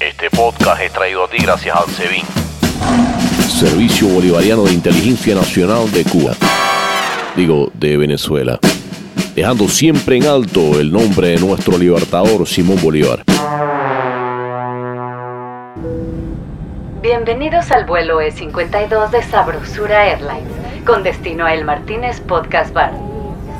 [0.00, 2.22] Este podcast es traído a ti gracias al SEBIN.
[3.48, 6.34] Servicio Bolivariano de Inteligencia Nacional de Cuba.
[7.34, 8.60] Digo, de Venezuela.
[9.34, 13.24] Dejando siempre en alto el nombre de nuestro libertador Simón Bolívar.
[17.02, 20.52] Bienvenidos al vuelo E52 de Sabrosura Airlines,
[20.86, 22.92] con destino a El Martínez Podcast Bar.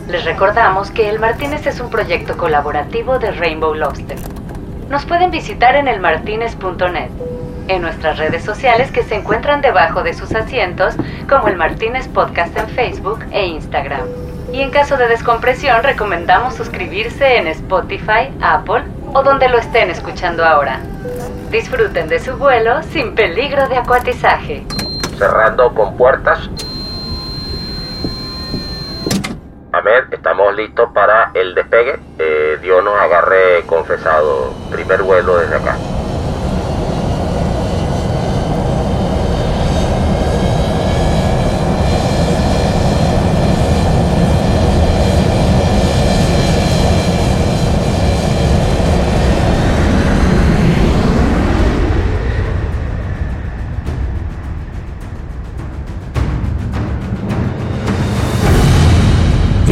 [0.07, 4.38] Les recordamos que El Martínez es un proyecto colaborativo de Rainbow Lobster.
[4.89, 7.11] Nos pueden visitar en elmartinez.net,
[7.69, 10.95] en nuestras redes sociales que se encuentran debajo de sus asientos,
[11.29, 14.01] como El Martínez Podcast en Facebook e Instagram.
[14.51, 20.43] Y en caso de descompresión, recomendamos suscribirse en Spotify, Apple o donde lo estén escuchando
[20.43, 20.81] ahora.
[21.51, 24.65] Disfruten de su vuelo sin peligro de acuatizaje.
[25.19, 26.49] Cerrando con puertas.
[30.11, 32.01] Estamos listos para el despegue.
[32.19, 34.53] Eh, Dios nos agarre confesado.
[34.71, 35.77] Primer vuelo desde acá.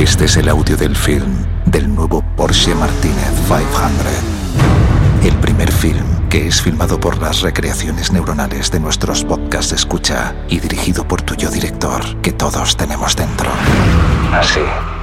[0.06, 3.64] Este es el audio del film del nuevo Porsche Martínez 500.
[5.24, 10.32] El primer film que es filmado por las recreaciones neuronales de nuestros podcasts de escucha
[10.48, 13.50] y dirigido por tu yo director que todos tenemos dentro.
[14.32, 14.60] Así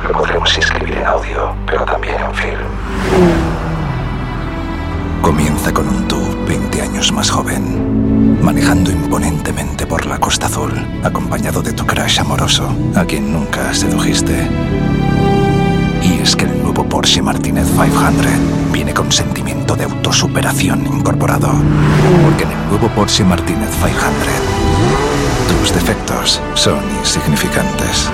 [0.07, 3.63] lo podremos escribir en audio, pero también en film.
[5.21, 11.61] Comienza con un tú 20 años más joven, manejando imponentemente por la Costa Azul, acompañado
[11.61, 14.49] de tu crush amoroso, a quien nunca sedujiste.
[16.03, 18.25] Y es que el nuevo Porsche Martínez 500
[18.73, 21.49] viene con sentimiento de autosuperación incorporado.
[22.23, 24.01] Porque en el nuevo Porsche Martínez 500,
[25.47, 28.09] tus defectos son insignificantes.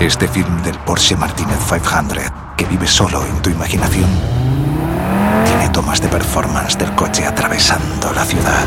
[0.00, 4.08] Este film del Porsche Martínez 500, que vive solo en tu imaginación,
[5.44, 8.66] tiene tomas de performance del coche atravesando la ciudad,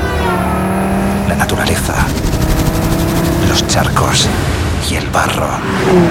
[1.27, 1.95] la naturaleza,
[3.49, 4.27] los charcos
[4.89, 5.47] y el barro.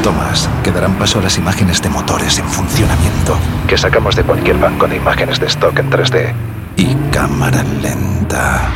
[0.02, 3.36] Tomas que darán paso a las imágenes de motores en funcionamiento
[3.66, 6.32] que sacamos de cualquier banco de imágenes de stock en 3D.
[6.76, 8.70] Y cámara lenta.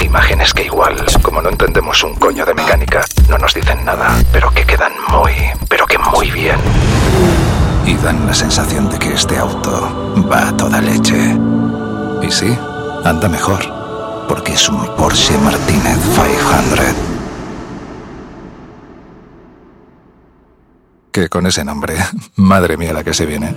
[0.00, 4.50] Imágenes que igual, como no entendemos un coño de mecánica, no nos dicen nada, pero
[4.50, 5.32] que quedan muy,
[5.68, 6.56] pero que muy bien.
[7.84, 11.36] Y dan la sensación de que este auto va a toda leche.
[12.22, 12.56] Y sí,
[13.04, 13.60] anda mejor,
[14.28, 17.07] porque es un Porsche Martínez 500.
[21.12, 21.96] Que con ese nombre,
[22.36, 23.54] madre mía la que se viene.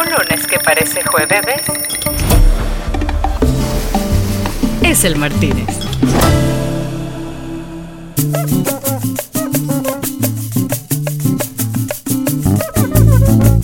[0.00, 1.62] Un lunes que parece jueves.
[4.82, 5.84] Es el Martínez.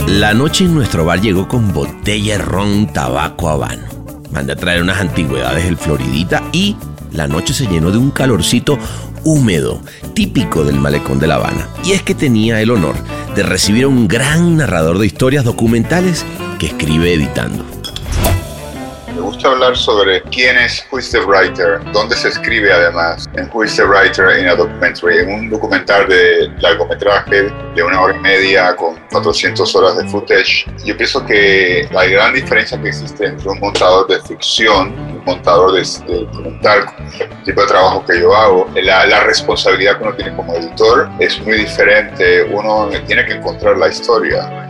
[0.06, 3.86] La noche en nuestro bar llegó con botella ron, tabaco, habano.
[4.30, 6.76] Mandé a traer unas antigüedades del Floridita y
[7.12, 8.78] la noche se llenó de un calorcito
[9.24, 9.80] húmedo,
[10.14, 11.68] típico del malecón de La Habana.
[11.84, 12.96] Y es que tenía el honor
[13.34, 16.24] de recibir a un gran narrador de historias documentales
[16.58, 17.64] que escribe editando.
[19.40, 23.64] Gusta hablar sobre quién es Who is the Writer, dónde se escribe además en Who
[23.64, 28.20] is the Writer in a Documentary, en un documental de largometraje de una hora y
[28.20, 30.66] media con 400 horas de footage.
[30.84, 35.24] Yo pienso que la gran diferencia que existe entre un montador de ficción y un
[35.24, 36.84] montador de, de documental,
[37.18, 41.08] el tipo de trabajo que yo hago, la, la responsabilidad que uno tiene como editor
[41.18, 42.42] es muy diferente.
[42.42, 44.69] Uno tiene que encontrar la historia.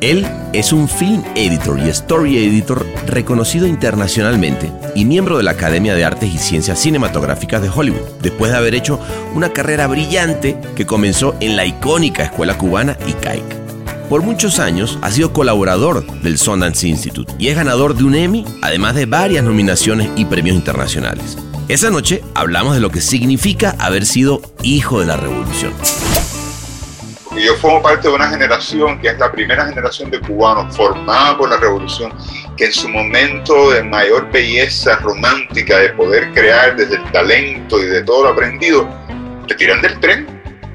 [0.00, 5.94] Él es un film editor y story editor reconocido internacionalmente y miembro de la Academia
[5.94, 9.00] de Artes y Ciencias Cinematográficas de Hollywood, después de haber hecho
[9.34, 13.44] una carrera brillante que comenzó en la icónica escuela cubana ICAIC.
[14.10, 18.44] Por muchos años ha sido colaborador del Sundance Institute y es ganador de un Emmy,
[18.62, 21.38] además de varias nominaciones y premios internacionales.
[21.68, 25.72] Esa noche hablamos de lo que significa haber sido hijo de la revolución.
[27.36, 31.50] Yo formo parte de una generación que es la primera generación de cubanos formada por
[31.50, 32.12] la revolución,
[32.56, 37.86] que en su momento de mayor belleza romántica de poder crear desde el talento y
[37.86, 38.88] de todo lo aprendido,
[39.46, 40.26] te tiran del tren.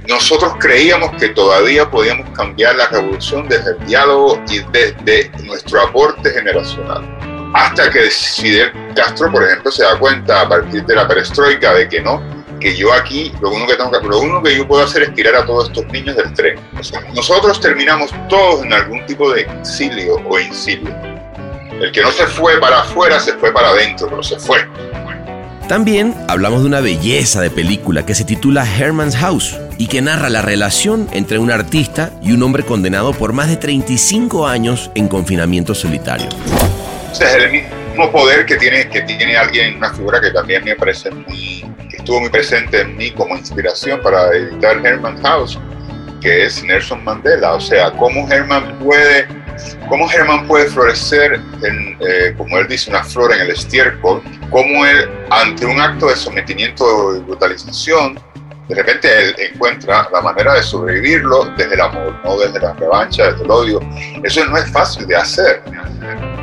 [0.07, 6.29] Nosotros creíamos que todavía podíamos cambiar la revolución desde el diálogo y desde nuestro aporte
[6.29, 7.03] generacional.
[7.53, 11.89] Hasta que Fidel Castro, por ejemplo, se da cuenta a partir de la perestroika de
[11.89, 12.21] que no,
[12.61, 15.13] que yo aquí lo único que tengo que, lo único que yo puedo hacer es
[15.13, 16.57] tirar a todos estos niños del tren.
[16.79, 20.95] O sea, nosotros terminamos todos en algún tipo de exilio o incilio.
[21.81, 24.65] El que no se fue para afuera se fue para adentro, pero se fue.
[25.67, 30.29] También hablamos de una belleza de película que se titula Herman's House y que narra
[30.29, 35.07] la relación entre un artista y un hombre condenado por más de 35 años en
[35.07, 36.29] confinamiento solitario.
[37.13, 37.80] Sea, es el mismo
[38.11, 42.19] poder que tiene, que tiene alguien, una figura que también me parece muy, que estuvo
[42.19, 45.59] muy presente en mí como inspiración para editar Herman's House,
[46.21, 47.53] que es Nelson Mandela.
[47.53, 49.27] O sea, cómo Herman puede
[49.89, 51.33] cómo Germán puede florecer,
[51.63, 56.07] en, eh, como él dice, una flor en el estiércol, cómo él, ante un acto
[56.07, 58.19] de sometimiento y brutalización,
[58.71, 63.29] de repente él encuentra la manera de sobrevivirlo desde el amor, no desde la revancha,
[63.29, 63.81] desde el odio.
[64.23, 65.61] Eso no es fácil de hacer.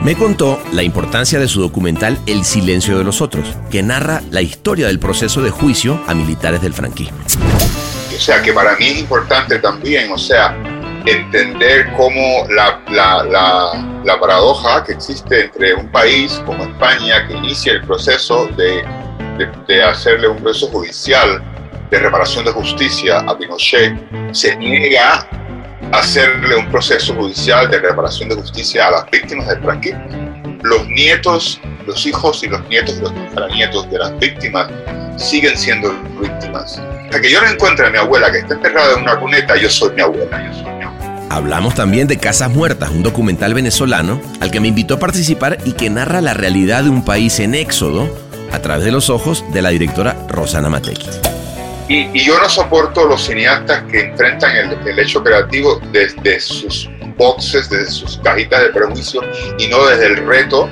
[0.03, 4.43] Me contó la importancia de su documental El silencio de los otros, que narra la
[4.43, 7.17] historia del proceso de juicio a militares del franquismo.
[8.15, 10.55] O sea que para mí es importante también, o sea,
[11.07, 17.35] entender cómo la, la, la, la, paradoja que existe entre un país como España que
[17.35, 18.85] inicia el proceso de,
[19.39, 21.43] de, de, hacerle un proceso judicial
[21.91, 23.95] de reparación de justicia a Pinochet,
[24.33, 25.27] se niega
[25.93, 30.59] a hacerle un proceso judicial de reparación de justicia a las víctimas del franquismo.
[30.63, 34.69] Los nietos, los hijos y los nietos y los nietos de las víctimas
[35.17, 36.81] siguen siendo víctimas.
[37.05, 39.71] Hasta que yo no encuentre a mi abuela que está enterrada en una cuneta, yo
[39.71, 40.47] soy mi abuela.
[40.47, 40.79] Yo soy.
[41.31, 45.73] Hablamos también de Casas Muertas, un documental venezolano al que me invitó a participar y
[45.73, 48.09] que narra la realidad de un país en éxodo
[48.51, 51.28] a través de los ojos de la directora Rosana Matecki.
[51.89, 56.89] Y, y yo no soporto los cineastas que enfrentan el, el hecho creativo desde sus
[57.17, 59.23] boxes, desde sus cajitas de prejuicio
[59.59, 60.69] y no desde el reto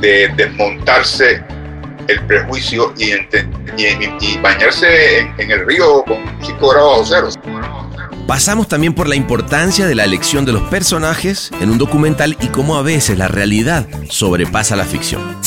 [0.00, 1.42] de desmontarse
[2.08, 7.28] el prejuicio y, y, y bañarse en, en, el río con 5 grados cero.
[8.26, 12.48] Pasamos también por la importancia de la elección de los personajes en un documental y
[12.48, 15.40] cómo a veces la realidad sobrepasa la ficción.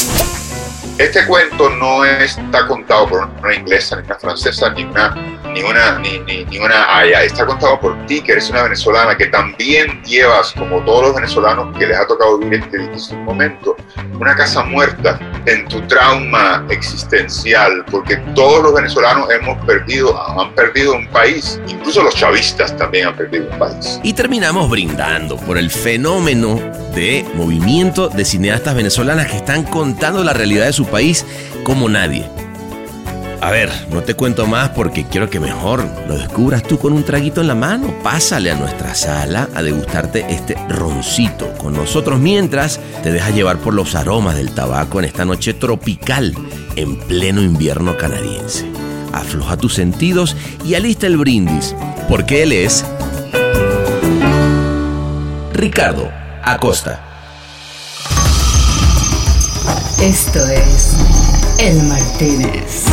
[0.98, 5.14] Este cuento no está contado por una inglesa, ni una francesa, ni una,
[5.54, 7.22] ni una, ni, ni, ni una haya.
[7.22, 11.78] Está contado por ti, que eres una venezolana, que también llevas, como todos los venezolanos
[11.78, 13.76] que les ha tocado vivir este difícil momento,
[14.20, 20.94] una casa muerta en tu trauma existencial, porque todos los venezolanos hemos perdido, han perdido
[20.94, 24.00] un país, incluso los chavistas también han perdido un país.
[24.02, 26.60] Y terminamos brindando por el fenómeno
[26.96, 31.26] de movimiento de cineastas venezolanas que están contando la realidad de su país
[31.64, 32.30] como nadie.
[33.40, 37.04] A ver, no te cuento más porque quiero que mejor lo descubras tú con un
[37.04, 37.94] traguito en la mano.
[38.02, 43.76] Pásale a nuestra sala a degustarte este roncito con nosotros mientras te dejas llevar por
[43.76, 46.34] los aromas del tabaco en esta noche tropical
[46.76, 48.66] en pleno invierno canadiense.
[49.14, 50.36] Afloja tus sentidos
[50.66, 51.76] y alista el brindis,
[52.10, 52.84] porque él es
[55.54, 56.10] Ricardo
[56.44, 57.17] Acosta.
[60.02, 60.96] Esto es
[61.58, 62.86] El Martínez.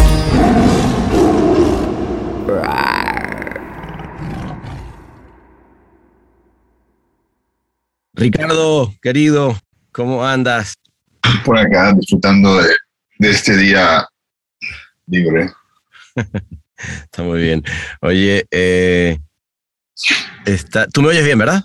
[8.15, 9.55] Ricardo, querido,
[9.93, 10.79] ¿cómo andas?
[11.45, 12.75] Por acá, disfrutando de,
[13.19, 14.09] de este día
[15.07, 15.53] libre.
[16.77, 17.63] Está muy bien.
[18.01, 19.19] Oye, eh,
[20.47, 21.63] está, tú me oyes bien, ¿verdad?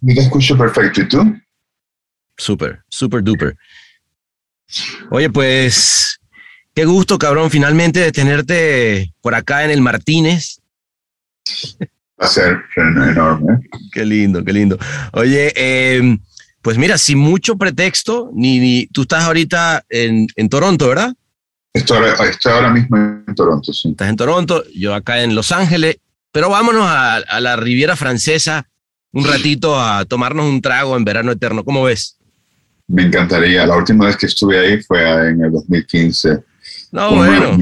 [0.00, 1.02] Me escucho perfecto.
[1.02, 1.40] ¿Y tú?
[2.36, 3.56] Súper, súper duper.
[5.10, 6.20] Oye, pues
[6.74, 10.60] qué gusto, cabrón, finalmente de tenerte por acá en el Martínez.
[12.20, 13.60] Va a ser enorme.
[13.92, 14.78] Qué lindo, qué lindo.
[15.12, 16.18] Oye, eh,
[16.62, 21.14] pues mira, sin mucho pretexto, ni, ni tú estás ahorita en, en Toronto, ¿verdad?
[21.72, 23.90] Estoy, estoy, ahora mismo en Toronto, sí.
[23.90, 25.98] Estás en Toronto, yo acá en Los Ángeles,
[26.32, 28.68] pero vámonos a, a la Riviera Francesa
[29.12, 31.64] un ratito a tomarnos un trago en verano eterno.
[31.64, 32.17] ¿Cómo ves?
[32.88, 33.66] Me encantaría.
[33.66, 36.42] La última vez que estuve ahí fue en el 2015.
[36.92, 37.58] No, bueno.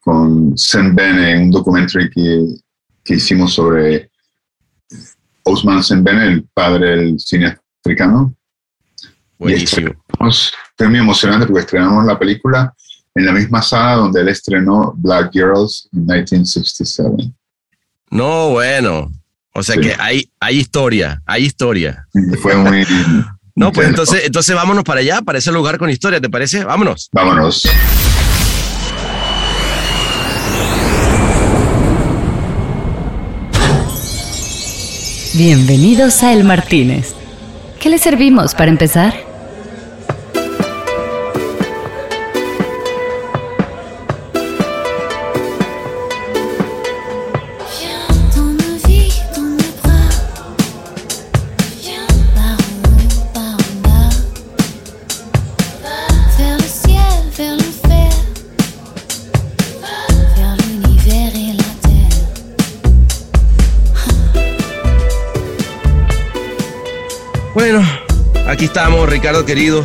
[0.00, 2.46] Con Sam Bene, un documentary que,
[3.04, 4.10] que hicimos sobre
[5.42, 8.34] Osman Sam Bene, el padre del cine africano.
[9.38, 9.90] Buenísimo.
[10.76, 12.74] Fue muy emocionante porque estrenamos la película
[13.14, 17.32] en la misma sala donde él estrenó Black Girls en 1967.
[18.10, 19.10] No, bueno.
[19.54, 19.80] O sea sí.
[19.80, 22.06] que hay, hay historia, hay historia.
[22.40, 22.86] Fue muy...
[23.54, 26.64] No, pues entonces, entonces vámonos para allá, para ese lugar con historia, ¿te parece?
[26.64, 27.08] Vámonos.
[27.12, 27.68] Vámonos.
[35.34, 37.14] Bienvenidos a El Martínez.
[37.78, 39.29] ¿Qué le servimos para empezar?
[68.70, 69.82] Estamos, Ricardo querido.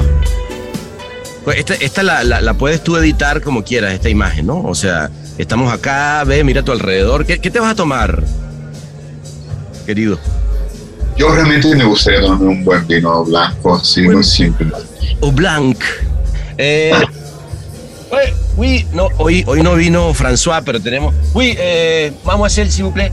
[1.43, 4.61] Pues esta, esta la, la- la puedes tú editar como quieras, esta imagen, ¿no?
[4.63, 7.25] O sea, estamos acá, ve, mira a tu alrededor.
[7.25, 8.23] ¿Qué, qué te vas a tomar,
[9.87, 10.19] querido?
[11.17, 14.67] Yo realmente me gustaría tomarme un buen vino blanco, así muy simple.
[15.21, 15.77] O blanc.
[16.57, 16.91] Eh,
[18.55, 21.13] oui, no, hoy, hoy no vino François, pero tenemos.
[21.33, 23.11] Oui, eh, vamos a hacer, s'il vous plaît.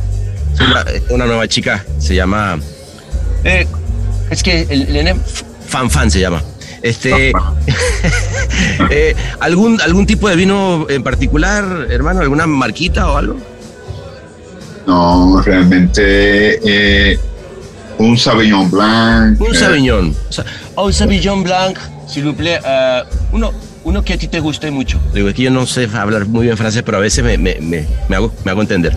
[0.61, 2.59] Una, una nueva chica, se llama.
[3.45, 3.67] Eh,
[4.31, 5.17] es que el, el
[5.73, 6.43] Fan Fan se llama.
[6.83, 7.33] Este.
[8.91, 12.21] eh, ¿algún, ¿Algún tipo de vino en particular, hermano?
[12.21, 13.37] ¿Alguna marquita o algo?
[14.87, 17.19] No, realmente eh,
[17.99, 19.41] un Sauvignon Blanc.
[19.41, 20.15] Un eh, Sauvignon.
[20.75, 22.61] O un Sauvignon Blanc, s'il vous plaît.
[22.63, 23.03] eh,
[23.33, 23.51] uno,
[23.85, 25.01] uno que a ti te guste mucho.
[25.15, 27.57] Digo, es que yo no sé hablar muy bien francés, pero a veces me, me,
[27.61, 28.95] me, me hago, me hago entender.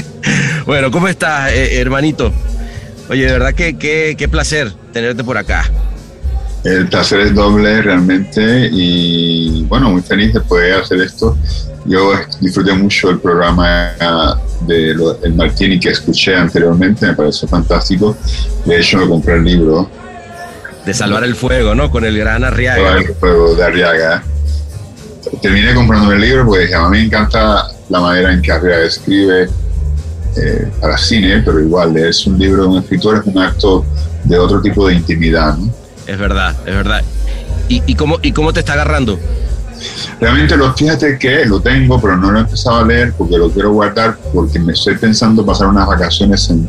[0.66, 2.32] bueno, ¿cómo estás, eh, hermanito?
[3.10, 5.68] Oye, de verdad que que- qué placer tenerte por acá.
[6.64, 11.36] El placer es doble realmente y bueno, muy feliz de poder hacer esto.
[11.86, 13.92] Yo disfruté mucho el programa
[14.66, 18.16] de lo- el Martini que escuché anteriormente, me pareció fantástico.
[18.66, 19.88] De hecho, me compré el libro
[20.84, 21.90] De salvar el fuego, ¿no?
[21.90, 22.98] Con el gran Arriaga.
[22.98, 24.22] el juego de Arriaga.
[25.42, 29.48] Terminé comprándome el libro porque a mí me encanta la manera en que Arriaga escribe
[30.36, 33.84] eh, para cine, pero igual es un libro de un escritor, es un acto
[34.24, 35.56] de otro tipo de intimidad.
[35.56, 35.72] ¿no?
[36.08, 37.02] Es verdad, es verdad.
[37.68, 39.20] ¿Y, y, cómo, ¿Y cómo te está agarrando?
[40.20, 43.50] Realmente lo, fíjate que lo tengo, pero no lo he empezado a leer porque lo
[43.50, 46.66] quiero guardar porque me estoy pensando pasar unas vacaciones en,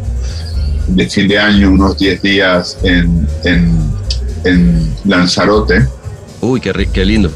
[0.90, 3.92] de fin de año, unos 10 días en, en,
[4.44, 5.88] en Lanzarote
[6.42, 7.32] Uy, qué, qué lindo.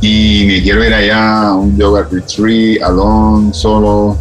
[0.00, 4.18] y me quiero ir allá a un yoga retreat, alone, solo,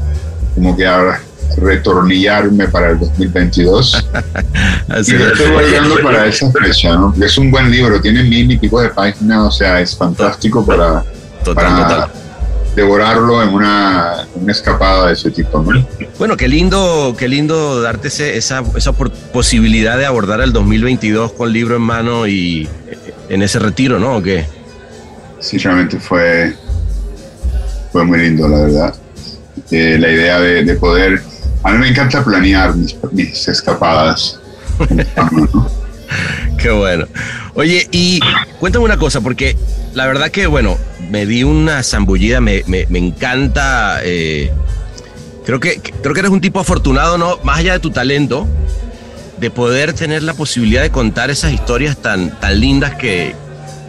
[0.53, 1.19] como que a
[1.57, 4.07] retornillarme para el 2022.
[4.89, 5.31] Así Y lo es.
[5.33, 7.11] estoy guardando para esa fecha, ¿no?
[7.11, 10.65] Porque es un buen libro, tiene mil y pico de páginas, o sea, es fantástico
[10.65, 11.03] para,
[11.43, 12.09] Total, para total.
[12.75, 15.85] devorarlo en una, escapada de ese tipo, ¿no?
[16.19, 21.51] Bueno, qué lindo, qué lindo darte ese- esa, esa posibilidad de abordar el 2022 con
[21.53, 22.97] libro en mano y eh,
[23.29, 24.17] en ese retiro, ¿no?
[24.17, 24.45] ¿O qué?
[25.39, 26.53] Sí, realmente fue,
[27.91, 28.95] fue muy lindo, la verdad.
[29.71, 31.21] Eh, la idea de, de poder...
[31.65, 32.75] A mí me encanta planear
[33.11, 34.39] mis, escapadas.
[36.59, 37.07] Qué bueno.
[37.55, 38.19] Oye, y
[38.59, 39.57] cuéntame una cosa, porque
[39.95, 40.77] la verdad que, bueno,
[41.09, 43.99] me di una zambullida, me, me- me encanta.
[44.03, 44.51] eh,
[45.43, 47.39] creo, que, creo que eres un tipo afortunado, ¿no?
[47.43, 48.47] Más allá de tu talento,
[49.39, 53.33] de poder tener la posibilidad de contar esas historias tan, tan lindas que,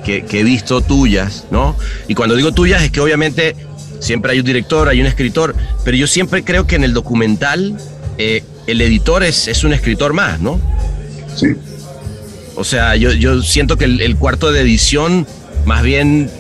[0.03, 1.77] que, que he visto tuyas, ¿no?
[2.09, 3.55] Y cuando digo tuyas es que obviamente
[4.01, 7.77] siempre hay un director, hay un escritor, pero yo siempre creo que en el documental
[8.19, 10.61] eh, el editor es, es un escritor más, ¿no?
[11.35, 11.49] Sí.
[12.57, 15.27] O sea, yo, yo siento que el, el cuarto de edición
[15.67, 16.31] más bien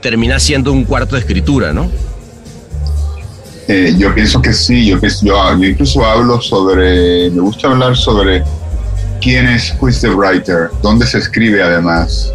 [0.00, 1.90] termina siendo un cuarto de escritura, ¿no?
[3.66, 7.96] Eh, yo pienso que sí, yo, pienso- yo, yo incluso hablo sobre, me gusta hablar
[7.96, 8.42] sobre
[9.22, 12.30] quién es, who is the writer, dónde se escribe además,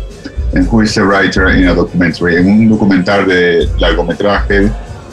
[0.54, 4.62] en who is the writer in a documentary, en un documental de largometraje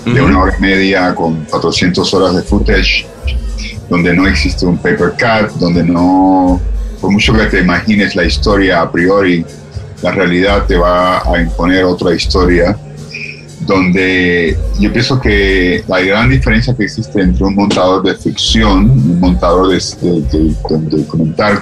[0.04, 0.24] de Ujú.
[0.26, 3.06] una hora y media con 400 horas de footage,
[3.90, 6.60] donde no existe un paper cut, donde no,
[7.00, 9.44] por mucho que te imagines la historia a priori,
[10.02, 12.76] la realidad te va a imponer otra historia
[13.60, 19.18] donde yo pienso que la gran diferencia que existe entre un montador de ficción, un
[19.18, 21.60] montador de, de- de- de documental,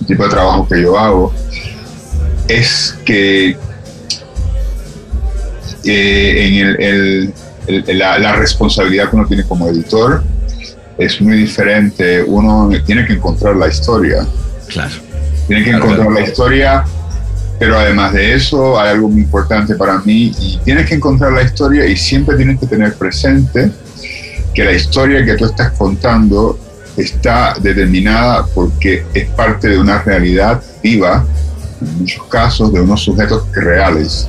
[0.00, 1.32] el tipo de trabajo que yo hago,
[2.48, 3.56] es que
[5.84, 7.34] eh, en el- el-
[7.88, 10.22] el- la, la responsabilidad que uno tiene como editor
[10.98, 12.22] es muy diferente.
[12.22, 14.26] Uno tiene que encontrar la historia,
[14.68, 14.92] Claro.
[15.46, 16.20] tiene que Claro, encontrar claro.
[16.20, 16.84] la historia,
[17.58, 21.42] pero además de eso hay algo muy importante para mí y tienes que encontrar la
[21.42, 23.70] historia y siempre tienes que tener presente
[24.54, 26.58] que la historia que tú estás contando
[26.96, 31.24] está determinada porque es parte de una realidad viva,
[31.80, 34.28] en muchos casos de unos sujetos reales.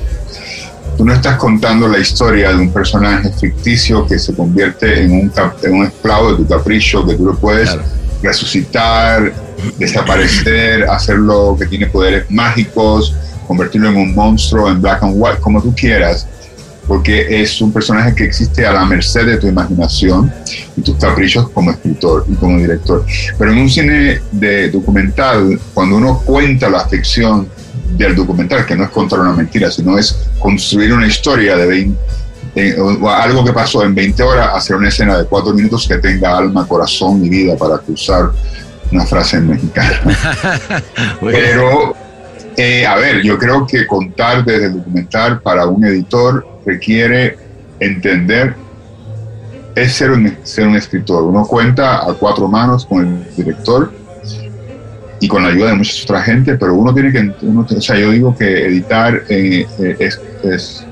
[0.96, 5.32] Tú no estás contando la historia de un personaje ficticio que se convierte en un,
[5.62, 7.82] en un esclavo de tu capricho, que tú lo puedes Claro.
[8.22, 9.32] resucitar,
[9.78, 13.14] desaparecer, hacerlo que tiene poderes mágicos,
[13.46, 16.26] convertirlo en un monstruo, en black and white, como tú quieras,
[16.86, 20.32] porque es un personaje que existe a la merced de tu imaginación
[20.76, 23.04] y tus caprichos como escritor y como director.
[23.38, 27.48] Pero en un cine de documental, cuando uno cuenta la ficción
[27.96, 31.98] del documental, que no es contar una mentira, sino es construir una historia de 20,
[32.54, 35.96] eh, o- algo que pasó en 20 horas, hacer una escena de 4 minutos que
[35.98, 38.30] tenga alma, corazón y vida para cruzar
[38.92, 40.10] una frase en mexicano.
[41.20, 41.94] Pero
[42.58, 47.38] Eh, a ver, yo creo que contar desde el documental para un editor requiere
[47.80, 48.54] entender,
[49.74, 51.22] es ser un, ser un escritor.
[51.22, 53.92] Uno cuenta a cuatro manos con el director
[55.20, 57.96] y con la ayuda de mucha otra gente, pero uno tiene que, uno, o sea,
[57.98, 60.86] yo digo que editar eh, eh, es, es,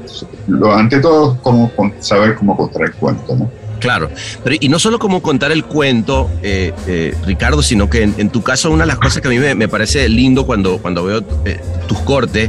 [0.46, 3.50] lo, ante todo como saber cómo contar el cuento, ¿no?
[3.84, 4.08] Claro,
[4.42, 8.42] pero y no solo como contar el cuento, eh, eh, Ricardo, sino que en, tu
[8.42, 11.60] caso una de las cosas que a mí me, parece lindo cuando, cuando veo eh,
[11.86, 12.48] tus cortes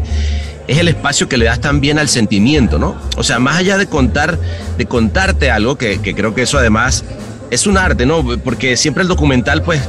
[0.68, 2.96] es el espacio que le das también al sentimiento, ¿no?
[3.18, 4.38] O sea, más allá de contar,
[4.78, 7.04] de contarte algo, que, que creo que eso además
[7.52, 8.24] es un arte, ¿no?
[8.44, 9.82] Porque siempre el documental, pues,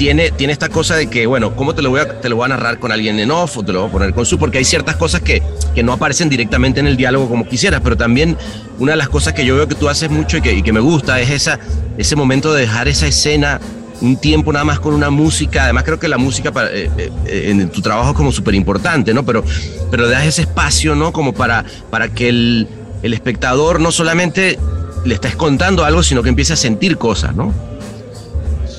[0.00, 2.46] tiene, tiene esta cosa de que, bueno, ¿cómo te lo, voy a, te lo voy
[2.46, 4.38] a narrar con alguien en off o te lo voy a poner con su?
[4.38, 5.42] Porque hay ciertas cosas que,
[5.74, 8.38] que no aparecen directamente en el diálogo como quisieras, pero también
[8.78, 10.80] una de las cosas que yo veo que tú haces mucho y que, que me
[10.80, 11.58] gusta es esa,
[11.98, 13.60] ese momento de dejar esa escena
[14.00, 15.64] un tiempo nada más con una música.
[15.64, 16.90] Además, creo que la música eh,
[17.26, 19.24] eh, en tu trabajo es como súper importante, ¿no?
[19.24, 19.44] Pero,
[19.90, 21.12] pero das ese espacio, ¿no?
[21.12, 22.68] Como para, para que el,
[23.02, 24.58] el espectador no solamente
[25.04, 27.52] le estés contando algo, sino que empiece a sentir cosas, ¿no?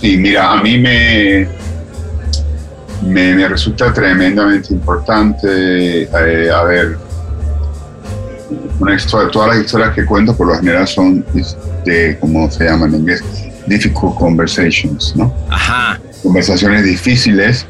[0.01, 1.47] Sí, mira, a mí me,
[3.03, 6.97] me, resulta tremendamente importante, eh, a ver,
[8.79, 11.23] una historia, todas las historias que cuento por lo general son
[11.85, 13.23] de, ¿cómo se llama en inglés?
[13.67, 15.33] Difficult conversations, ¿no?
[15.49, 15.99] Ajá.
[16.23, 17.65] Conversaciones difíciles.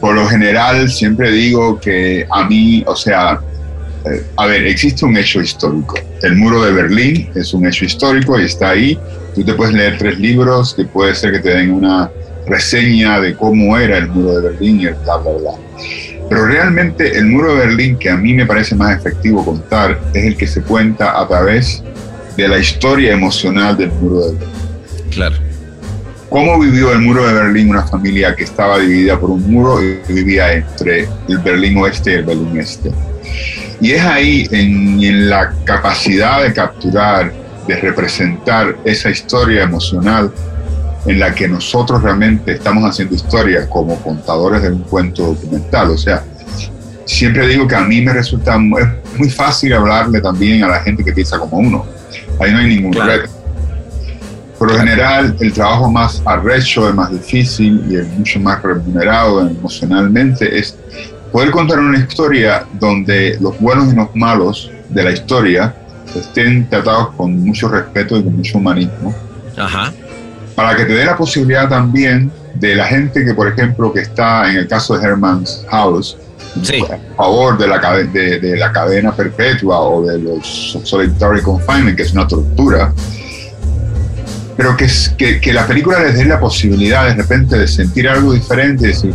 [0.00, 3.40] Por lo general siempre digo que a mí, o sea,
[4.04, 5.98] eh, a ver, existe un hecho histórico.
[6.22, 8.98] El muro de Berlín es un hecho histórico y está ahí
[9.36, 12.10] Tú te puedes leer tres libros que puede ser que te den una
[12.46, 15.50] reseña de cómo era el muro de Berlín y el bla, bla, bla.
[16.30, 20.24] Pero realmente el muro de Berlín que a mí me parece más efectivo contar es
[20.24, 21.82] el que se cuenta a través
[22.34, 24.48] de la historia emocional del muro de Berlín.
[25.16, 25.36] Claro.
[26.28, 30.12] ¿Cómo vivió el muro de Berlín una familia que estaba dividida por un muro y
[30.12, 32.92] vivía entre el Berlín oeste y el Berlín este?
[33.80, 37.32] Y es ahí en, en la capacidad de capturar
[37.66, 40.30] de representar esa historia emocional
[41.06, 45.90] en la que nosotros realmente estamos haciendo historia como contadores de un cuento documental.
[45.90, 46.22] O sea,
[47.06, 48.82] siempre digo que a mí me resulta muy,
[49.16, 51.86] muy fácil hablarle también a la gente que piensa como uno.
[52.38, 53.30] Ahí no hay ningún reto.
[54.58, 59.46] Por lo general, el trabajo más arrecho, el más difícil y el mucho más remunerado
[59.46, 60.76] emocionalmente es
[61.30, 65.74] poder contar una historia donde los buenos y los malos de la historia
[66.14, 69.14] estén tratados con mucho respeto y con mucho humanismo.
[69.56, 69.92] Ajá.
[70.54, 74.50] Para que te dé la posibilidad también de la gente que, por ejemplo, que está
[74.50, 76.16] en el caso de Herman's House,
[76.56, 82.04] a favor de la, de, de la cadena perpetua o de los solitary confinement, que
[82.04, 82.94] es una tortura,
[84.56, 88.32] pero que, que, que, la película les dé la posibilidad de repente de sentir algo
[88.32, 89.14] diferente y decir,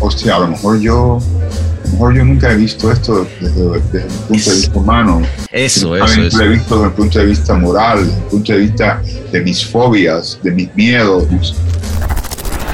[0.00, 4.08] hostia, a lo mejor yo a lo mejor yo nunca he visto esto desde, el
[4.28, 5.22] punto de vista humano.
[5.52, 6.38] Eso, eso.
[6.38, 9.40] Lo he visto desde el punto de vista moral, desde el punto de vista de
[9.40, 11.54] mis fobias, de mis miedos.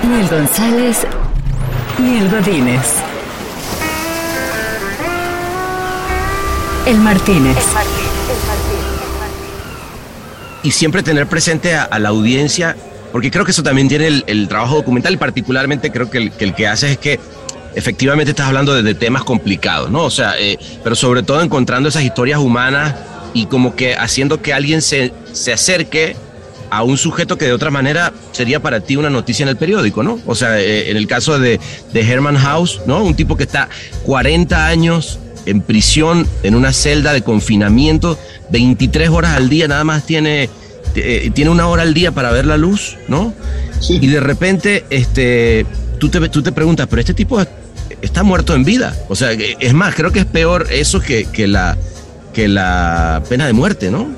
[0.09, 0.99] Ni el González,
[1.99, 2.87] ni el Godínez.
[6.87, 7.92] El Martínez.
[10.63, 12.77] Y siempre tener presente a, la audiencia,
[13.11, 16.45] porque creo que eso también tiene el, trabajo documental, y particularmente creo que el, que
[16.45, 17.19] el que hace es que
[17.75, 20.05] efectivamente estás hablando de, temas complicados, ¿no?
[20.05, 22.95] O sea, eh, pero sobre todo encontrando esas historias humanas
[23.35, 26.17] y como que haciendo que alguien se, se acerque
[26.71, 30.03] a un sujeto que de otra manera sería para ti una noticia en el periódico,
[30.03, 30.19] ¿no?
[30.27, 31.61] O sea, eh, en el caso de,
[31.93, 33.05] de Herman House, ¿no?
[33.05, 33.69] Un tipo que está
[34.05, 38.19] 40 años en prisión, en una celda de confinamiento,
[38.51, 40.49] 23 horas al día, nada más tiene,
[40.95, 43.35] eh, tiene una hora al día para ver la luz, ¿no?
[43.81, 43.99] Sí.
[44.01, 45.67] Y de repente, este,
[45.99, 47.41] tú te, tú te preguntas, pero este tipo
[48.01, 48.97] está muerto en vida.
[49.09, 51.77] O sea, es más, creo que es peor eso que, que, la,
[52.33, 54.09] que la pena de muerte, ¿no?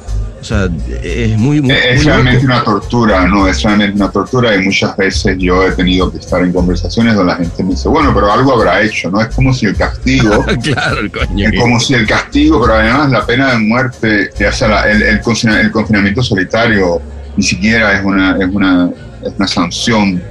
[0.44, 0.68] O sea,
[1.02, 1.62] es muy...
[1.62, 3.48] muy es realmente una tortura, ¿no?
[3.48, 7.33] Es realmente una tortura y muchas veces yo he tenido que estar en conversaciones donde
[7.33, 9.22] la gente me dice, bueno, pero algo habrá hecho, ¿no?
[9.22, 10.44] Es como si el castigo...
[10.62, 11.48] claro, coño.
[11.48, 15.20] Es como si el castigo, pero además la pena de muerte, sea el, el,
[15.57, 17.00] el, confinamiento solitario,
[17.38, 18.90] ni siquiera es una, es una,
[19.24, 20.22] es una sanción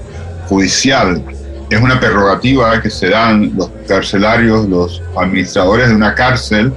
[0.48, 1.24] judicial
[1.72, 6.72] es una prerrogativa que se dan los carcelarios, los administradores de una cárcel,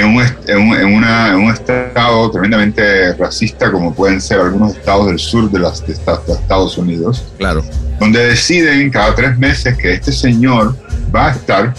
[0.00, 5.18] en un, en, una, en un, estado tremendamente racista como pueden ser algunos estados del
[5.18, 7.24] sur de, las, de Estados Unidos.
[7.38, 7.64] Claro.
[7.98, 10.76] Donde deciden cada tres meses que este señor
[11.14, 11.74] va a estar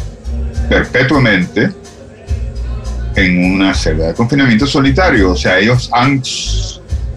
[0.70, 1.72] perpetuamente
[3.16, 5.32] en una celda de confinamiento solitario.
[5.32, 6.22] O sea, ellos han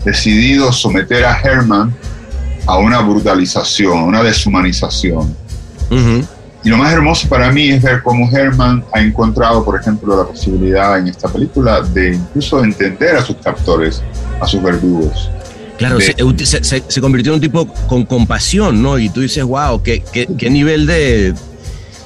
[0.05, 1.95] decidido someter a Herman
[2.67, 5.35] a una brutalización, una deshumanización.
[6.63, 10.29] Y lo más hermoso para mí es ver cómo Herman ha encontrado, por ejemplo, la
[10.29, 14.03] posibilidad en esta película de incluso entender a sus captores,
[14.41, 15.31] a sus verdugos.
[15.79, 18.99] Claro, se, se, se, convirtió en un tipo con compasión, ¿no?
[18.99, 21.33] Y tú dices, wow, qué, qué, qué nivel de...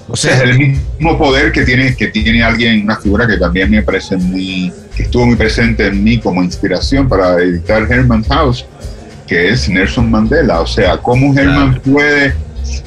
[0.06, 3.70] O sea, es el mismo poder que tiene, que tiene alguien, una figura que también
[3.70, 8.64] me parece muy, que estuvo muy presente en mí como inspiración para editar Herman House,
[9.26, 10.60] que es Nelson Mandela.
[10.60, 12.34] O sea, cómo Herman puede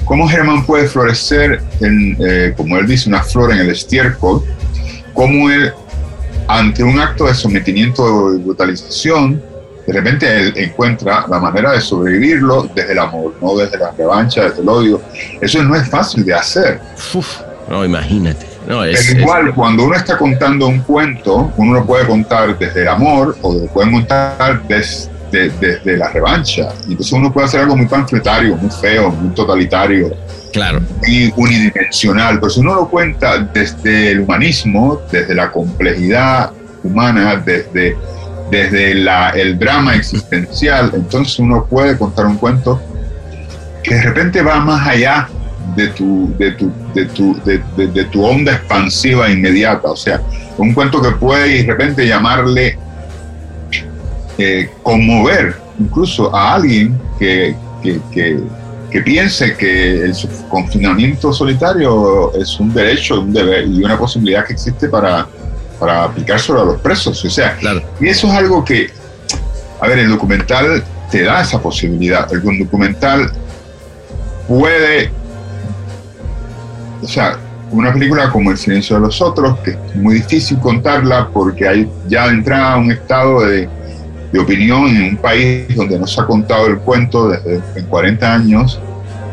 [0.05, 4.43] cómo Germán puede florecer, en, eh, como él dice, una flor en el estiércol,
[5.13, 5.71] cómo él,
[6.47, 9.41] ante un acto de sometimiento y brutalización,
[9.85, 14.43] de repente él encuentra la manera de sobrevivirlo desde el amor, no desde la revancha,
[14.43, 15.01] desde el odio.
[15.39, 16.79] Eso no es fácil de hacer.
[17.69, 18.45] no, imagínate.
[18.67, 22.89] No, es, igual, cuando uno está contando un cuento, uno lo puede contar desde el
[22.89, 26.69] amor o lo puede contar desde desde la revancha.
[26.83, 30.15] Entonces uno puede hacer algo muy panfletario, muy feo, muy totalitario,
[30.53, 30.81] claro.
[31.05, 32.39] y unidimensional.
[32.39, 36.51] Pero si uno lo cuenta desde el humanismo, desde la complejidad
[36.83, 37.97] humana, desde,
[38.51, 42.81] desde la, el drama existencial, entonces uno puede contar un cuento
[43.83, 45.29] que de repente va más allá
[45.75, 49.89] de tu, de tu, de tu, de, de tu onda expansiva inmediata.
[49.89, 50.21] O sea,
[50.57, 52.77] un cuento que puede de repente llamarle
[54.37, 57.99] eh, conmover incluso a alguien que, que,
[58.91, 60.13] que, piense que el
[60.49, 65.27] confinamiento solitario es un derecho, un deber y una posibilidad que existe para,
[65.79, 67.23] para aplicárselo a los presos.
[67.23, 67.57] O sea,
[67.99, 68.89] y eso es algo que,
[69.79, 72.31] a ver, el documental te da esa posibilidad.
[72.31, 73.31] El documental
[74.47, 75.11] puede,
[77.01, 77.37] o sea,
[77.71, 81.91] una película como El silencio de los otros, que es muy difícil contarla porque hay
[82.07, 83.69] ya entrada un estado de,
[84.31, 88.33] de opinión en un país donde no se ha contado el cuento desde en 40
[88.33, 88.79] años,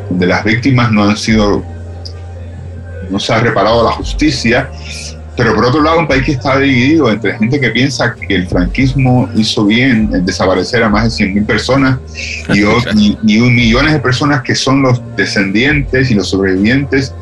[0.09, 1.65] donde las víctimas no han sido,
[3.11, 4.71] no se ha reparado la justicia,
[5.37, 8.47] pero por otro lado un país que está dividido entre gente que piensa que el
[8.47, 11.99] franquismo hizo bien en desaparecer a más de 100.000 personas
[12.53, 17.13] y, y, millones de personas que son los descendientes y los sobrevivientes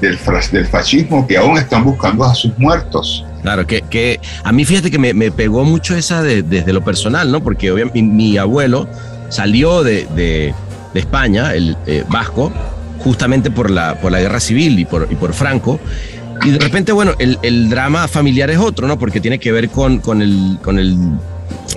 [0.00, 3.24] del, fascismo que aún están buscando a sus muertos.
[3.42, 7.30] Claro, que, que a mí fíjate que me, me pegó mucho esa desde lo personal,
[7.30, 7.42] ¿no?
[7.42, 8.88] Porque obviamente mi, abuelo
[9.28, 10.54] salió de, de,
[10.94, 12.52] de España, el eh, vasco,
[12.98, 15.80] justamente por la, por la guerra civil y por, y por Franco.
[16.44, 18.98] Y de repente, bueno, el, el, drama familiar es otro, ¿no?
[18.98, 20.96] Porque tiene que ver con, con, el, con el,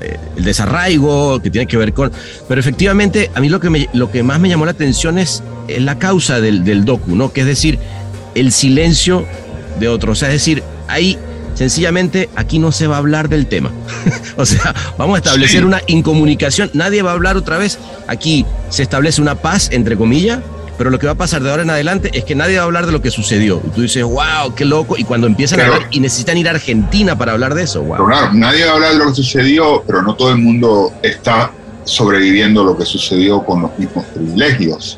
[0.01, 2.11] eh, el, desarraigo, que tiene que ver con...
[2.47, 5.43] Pero efectivamente, a mí lo que, me, lo que más me llamó la atención es
[5.67, 7.31] la causa del, del docu, ¿no?
[7.31, 7.79] Que es decir,
[8.35, 9.25] el silencio
[9.79, 10.17] de otros.
[10.17, 11.17] O sea, es decir, hay
[11.53, 13.71] sencillamente aquí no se va a hablar del tema.
[14.37, 17.79] o sea, vamos a establecer una incomunicación, nadie va a hablar otra vez.
[18.07, 20.39] Aquí se establece una paz, entre comillas,
[20.77, 22.65] pero lo que va a pasar de ahora en adelante es que nadie va a
[22.65, 23.61] hablar de lo que sucedió.
[23.65, 24.95] Y tú dices, wow, qué loco.
[24.97, 28.07] Y cuando empiezan a hablar y necesitan ir a Argentina para hablar de eso, wow.
[28.07, 31.51] claro, nadie va a hablar de lo que sucedió, pero no todo el mundo está
[31.83, 34.97] sobreviviendo lo que sucedió con los mismos privilegios.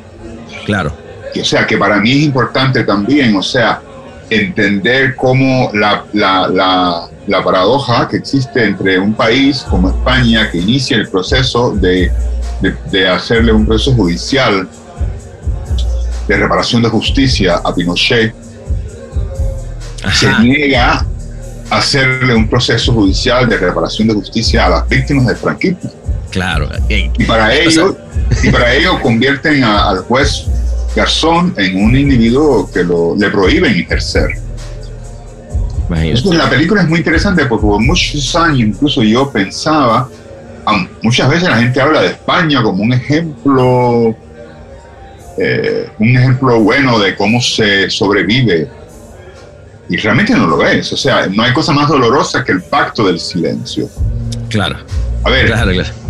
[0.65, 1.02] Claro.
[1.41, 3.82] O sea, que para mí es importante también, o sea,
[4.30, 10.98] entender cómo la, la, la, paradoja que existe entre un país como España que inicia
[10.98, 12.12] el proceso de,
[12.91, 14.67] de, hacerle un proceso judicial
[16.28, 18.34] de reparación de justicia a Pinochet,
[20.13, 21.06] se niega
[21.69, 25.91] a hacerle un proceso judicial de reparación de justicia a las víctimas del franquismo.
[26.32, 26.67] Claro.
[26.89, 27.96] Y para ello,
[28.41, 30.48] y para ello convierten al juez
[30.95, 34.29] Garzón en un individuo que lo, le prohíben ejercer.
[35.89, 40.08] la película es muy interesante porque por muchos años incluso yo pensaba,
[41.01, 44.15] muchas veces la gente habla de España como un ejemplo,
[45.38, 48.67] eh, un ejemplo bueno de cómo se sobrevive.
[49.89, 50.93] Y realmente no lo es.
[50.93, 53.89] O sea, no hay cosa más dolorosa que el pacto del silencio.
[54.49, 54.77] Claro.
[55.23, 56.02] A ver, claro, claro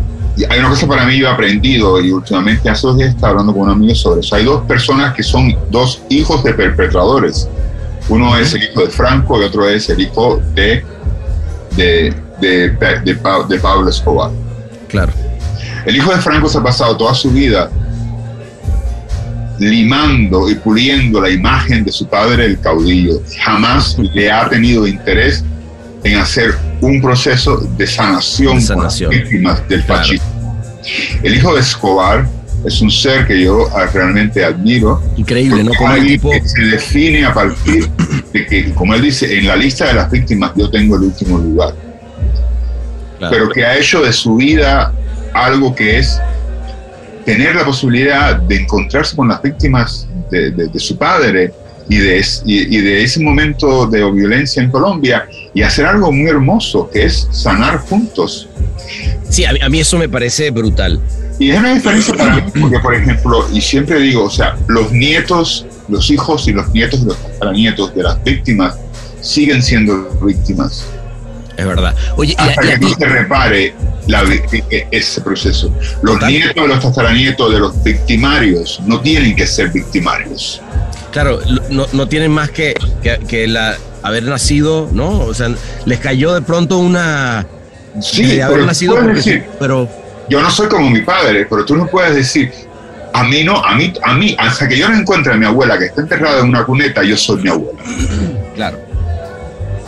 [0.50, 3.54] hay una cosa para mí yo he aprendido y últimamente hace dos días estaba hablando
[3.54, 4.36] con un amigo sobre eso.
[4.36, 7.48] Hay dos personas que son dos hijos de perpetradores.
[8.10, 10.84] Uno es el hijo de Franco y otro es el hijo de,
[11.76, 12.70] de, de,
[13.06, 13.16] de,
[13.60, 14.32] Pablo Escobar.
[14.90, 15.14] Claro.
[15.86, 17.70] El hijo de Franco se ha pasado toda su vida
[19.60, 23.22] limando y puliendo la imagen de su padre, el caudillo.
[23.40, 25.46] Jamás le ha tenido interés
[26.04, 30.28] en hacer un proceso de sanación, de víctimas del fascismo.
[31.24, 32.28] El hijo de Escobar
[32.66, 35.02] es un ser que yo realmente admiro.
[35.18, 35.72] Increíble, ¿no?
[35.78, 36.32] Como el tipo...
[36.46, 37.90] se define a partir
[38.34, 41.38] de que, como él dice, en la lista de las víctimas yo tengo el último
[41.38, 41.74] lugar.
[43.30, 44.92] Pero que ha hecho de su vida
[45.34, 46.20] algo que es
[47.26, 51.54] tener la posibilidad de encontrarse con las víctimas de, de- de su padre
[51.90, 56.30] y de, y, y de ese momento de violencia en Colombia y hacer algo muy
[56.30, 58.48] hermoso, que es sanar juntos.
[59.30, 61.00] Sí, a mí, a mí eso me parece brutal.
[61.40, 64.92] Y es una diferencia para mí, porque, por ejemplo, y siempre digo, o sea, los
[64.92, 67.06] nietos, los hijos y los nietos y
[67.44, 68.76] los nietos de las víctimas
[69.22, 70.86] siguen siendo víctimas
[71.58, 71.96] Es verdad.
[72.18, 73.74] Oye, y a- hasta y a que no se repare
[74.08, 75.74] la e- e- ese proceso.
[76.02, 76.32] Los Total.
[76.32, 80.62] nietos de los tataranietos de los victimarios no tienen que ser victimarios.
[81.14, 85.20] Claro, no, no tienen más que, que, que la, haber nacido, ¿no?
[85.22, 85.50] O sea,
[85.86, 87.46] les cayó de pronto una...
[88.02, 89.88] Sí, de haber pero nacido porque decir, pero
[90.28, 92.52] yo no soy como mi padre, pero tú no puedes decir,
[93.14, 95.78] a mí no, a mí, a mí, hasta que yo no encuentre a mi abuela
[95.78, 97.80] que está enterrada en una cuneta, yo soy mi abuela.
[98.56, 98.80] claro.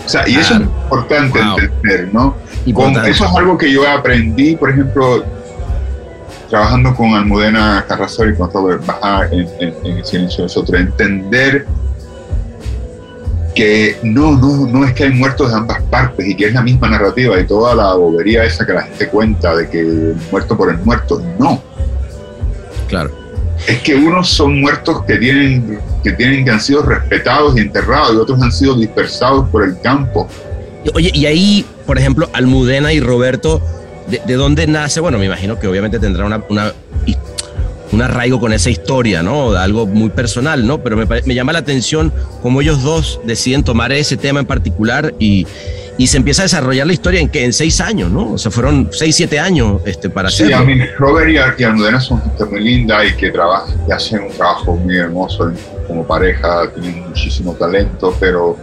[0.05, 1.57] O sea, y eso es importante Wow.
[1.57, 2.37] entender, ¿no?
[2.75, 5.25] Con- eso es algo que yo aprendí, por ejemplo,
[6.49, 10.79] trabajando con Almudena Carrazor y con Robert Baja en, en, en El Silencio de Nosotros,
[10.79, 11.65] entender
[13.55, 16.61] que no, no, no es que hay muertos de ambas partes y que es la
[16.61, 20.57] misma narrativa y toda la bobería esa que la gente cuenta de que el muerto
[20.57, 21.63] por el muerto, no.
[22.89, 23.11] Claro.
[23.67, 28.13] Es que unos son muertos que tienen, que tienen que han sido respetados y enterrados
[28.13, 30.27] y otros han sido dispersados por el campo.
[30.93, 33.61] Oye, y ahí, por ejemplo, Almudena y Roberto,
[34.07, 34.99] ¿de, de dónde nace?
[34.99, 36.73] Bueno, me imagino que obviamente tendrá una, una-
[37.91, 39.51] un arraigo con esa historia, ¿no?
[39.51, 40.79] Algo muy personal, ¿no?
[40.81, 45.13] Pero me, me llama la atención cómo ellos dos deciden tomar ese tema en particular
[45.19, 45.45] y,
[45.97, 48.33] y se empieza a desarrollar la historia en que en seis años, ¿no?
[48.33, 50.57] O sea, fueron seis, siete años este, para Sí, hacerlo.
[50.57, 53.93] a mí, Robert y, Al- y Almudena son gente muy linda y que trabajan, que
[53.93, 55.53] hacen un trabajo muy hermoso
[55.87, 58.57] como pareja, tienen muchísimo talento, pero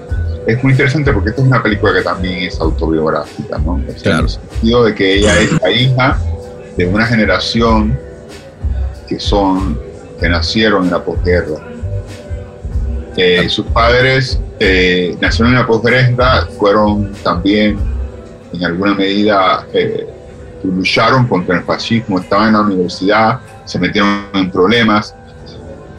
[0.46, 3.74] es muy interesante porque esta es una película que también es autobiográfica, ¿no?
[3.74, 4.18] O sea, Claro.
[4.18, 6.18] En el sentido de que ella es la hija
[6.76, 7.98] de una generación
[9.08, 9.78] que son,
[10.18, 11.60] que nacieron en la posguerra.
[13.16, 17.78] Eh, sus padres eh, nacieron en la posguerra, fueron también
[18.52, 20.06] en alguna medida eh,
[20.64, 25.14] lucharon contra el fascismo, estaban en la universidad, se metieron en problemas.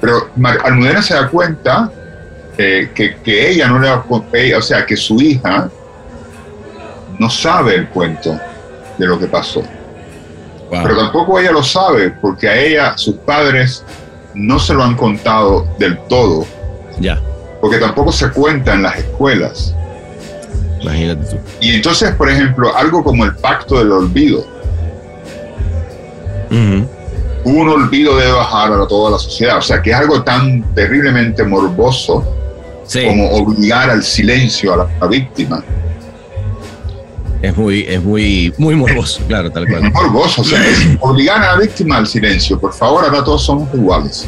[0.02, 0.30] Pero
[0.64, 1.92] Almudena se da cuenta
[2.58, 3.90] eh, que, que ella no le
[4.34, 5.70] ella- o sea, que su hija
[7.20, 8.40] no sabe el cuento
[8.98, 9.62] de lo que pasó.
[10.70, 10.84] Wow.
[10.84, 13.84] Pero tampoco ella lo sabe, porque a ella sus padres
[14.34, 16.46] no se lo han contado del todo,
[17.00, 17.22] Ya,
[17.62, 19.76] porque tampoco se cuenta en las escuelas.
[20.82, 21.38] imagínate tú.
[21.62, 24.46] Y entonces, por ejemplo, algo como el pacto del olvido,
[27.46, 29.58] un olvido debe bajar a toda la sociedad.
[29.58, 32.24] O sea, que es algo tan terriblemente morboso
[32.86, 35.64] Sí, como obligar al silencio a la, a la víctima.
[37.42, 39.92] es muy, es muy, muy morboso, claro, tal Es cual.
[39.92, 42.60] morboso, o sea, es obligar a la víctima al silencio.
[42.60, 44.26] Por favor, ahora todos somos iguales.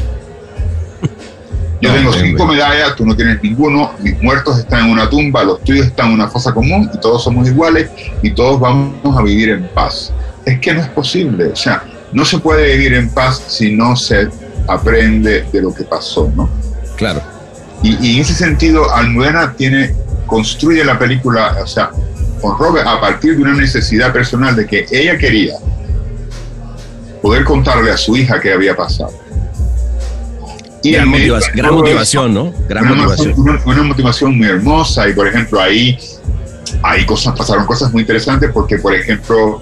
[1.80, 2.56] Yo No, tengo bien, cinco bien.
[2.58, 6.14] medallas, tú no tienes ninguno, mis muertos están en una tumba, los tuyos están en
[6.14, 7.90] una fosa común y todos somos iguales
[8.22, 10.10] y todos vamos a vivir en paz.
[10.46, 13.94] Es que no es posible, o sea, no se puede vivir en paz si no
[13.94, 14.28] se
[14.68, 16.48] aprende de lo que pasó, ¿no?
[16.96, 17.20] Claro.
[17.82, 19.94] Y, y en ese sentido, Almudena tiene,
[20.26, 21.90] construye la película, o sea,
[22.40, 25.54] con Robert a partir de una necesidad personal de que ella quería
[27.22, 29.12] poder contarle a su hija qué había pasado.
[30.82, 32.52] Y Gran, motiva- gran motivación, ¿no?
[32.68, 33.34] Gran una, motivación.
[33.40, 35.98] Una, una motivación muy hermosa y por ejemplo ahí,
[36.82, 39.60] ahí cosas, pasaron cosas muy interesantes porque por ejemplo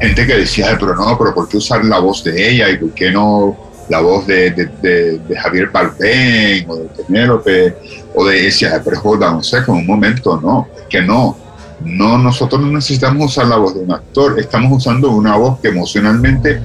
[0.00, 2.76] gente que decía, "Ay, pero no, pero ¿por qué usar la voz de ella y
[2.76, 3.56] por qué no
[3.88, 7.74] la voz de, de, de- de Javier Bardem o de Penélope
[8.14, 11.36] o de "Ay, pero joda, no sé, como un momento, no, es que no.
[11.84, 15.68] No, nosotros no necesitamos usar la voz de un actor, estamos usando una voz que
[15.68, 16.60] emocionalmente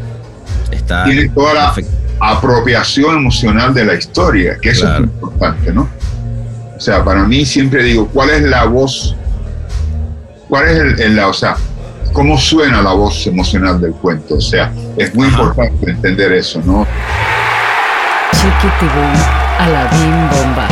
[0.72, 1.92] Está tiene toda la perfecto.
[2.20, 4.96] apropiación emocional de la historia, que eso Claro.
[5.06, 5.88] es muy importante, ¿no?
[6.76, 9.16] O sea, para mí siempre digo, ¿cuál es la voz?
[10.50, 11.56] ¿Cuál es el, el- la, o sea,
[12.14, 14.36] cómo suena la voz emocional del cuento?
[14.36, 16.88] O sea, es muy importante entender eso, ¿no?
[18.32, 19.14] Chiquitibum,
[19.60, 20.68] Aladín Bomba,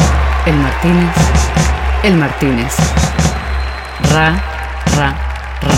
[0.46, 1.10] El Martínez,
[2.04, 2.74] El Martínez.
[4.14, 4.34] Ra,
[4.98, 5.16] ra,
[5.62, 5.76] ra.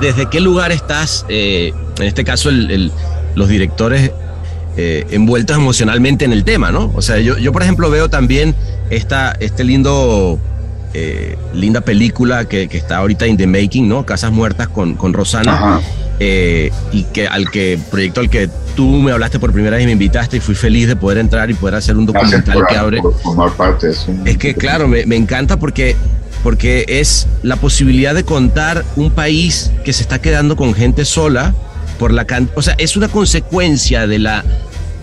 [0.00, 2.92] ¿Desde qué lugar estás, eh, en este caso, el- el-
[3.34, 4.10] los directores
[4.76, 6.90] eh, envueltos emocionalmente en el tema, ¿no?
[6.96, 8.56] O sea, yo, yo por ejemplo, veo también
[8.90, 10.36] esta, este lindo,
[10.94, 14.06] eh, linda película que, que está ahorita in the making, ¿no?
[14.06, 15.80] Casas Muertas con, con Rosana.
[16.20, 19.86] Eh, y que al que proyecto al que tú me hablaste por primera vez y
[19.86, 22.76] me invitaste y fui feliz de poder entrar y poder hacer un documental por, que
[22.76, 23.02] abre.
[23.02, 23.90] por formar parte.
[23.90, 25.96] Es, un- Es que claro, me, me encanta porque,
[26.44, 31.52] porque es la posibilidad de contar un país que se está quedando con gente sola
[31.98, 34.44] por la can- o sea, es una consecuencia de la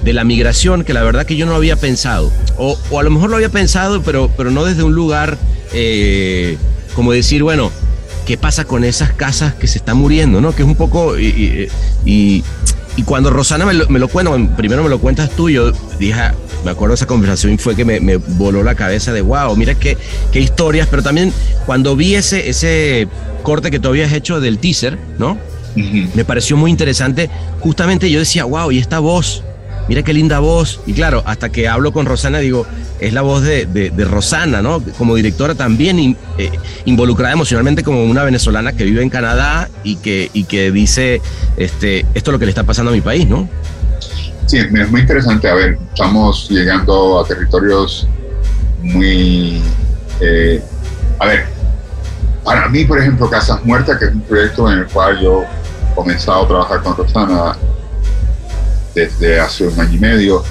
[0.03, 2.31] de la migración que la verdad que yo no había pensado.
[2.57, 5.37] O, o a lo mejor lo había pensado, pero, pero no desde un lugar
[5.73, 6.57] eh,
[6.95, 7.71] como decir, bueno,
[8.25, 10.41] ¿qué pasa con esas casas que se están muriendo?
[10.41, 10.53] ¿no?
[10.53, 11.17] Que es un poco...
[11.17, 11.69] Y,
[12.05, 12.43] y,
[12.97, 16.21] y cuando Rosana me lo, me lo cuenta, primero me lo cuentas tú, yo dije,
[16.65, 19.55] me acuerdo de esa conversación y fue que me, me, voló la cabeza de, wow,
[19.55, 19.97] mira qué,
[20.31, 21.33] qué historias, pero también
[21.65, 23.07] cuando vi ese, ese
[23.43, 25.37] corte que tú habías hecho del teaser, ¿no?
[25.75, 26.09] Uh -huh.
[26.15, 27.29] Me pareció muy interesante.
[27.61, 29.43] Justamente yo decía, wow, y esta voz,
[29.88, 30.82] mira qué linda voz.
[30.86, 32.65] Y claro, hasta que hablo con Rosana, digo,
[33.00, 34.82] es la voz de, de, de Rosana, ¿no?
[34.98, 36.52] Como directora también in, eh,
[36.86, 41.22] involucrada emocionalmente como una venezolana que vive en Canadá y que, y que dice,
[41.58, 43.50] este, esto es lo que le está pasando a mi país, ¿no?
[44.46, 45.50] Sí, es muy interesante.
[45.50, 48.08] A ver, estamos llegando a territorios
[48.82, 49.62] muy...
[50.20, 50.62] Eh,
[51.20, 51.46] a ver,
[52.44, 55.96] para mí, por ejemplo, Casas Muertas, que es un proyecto en el cual yo he
[55.96, 57.56] comenzado a trabajar con Rosana
[58.93, 60.43] desde hace un año y medio,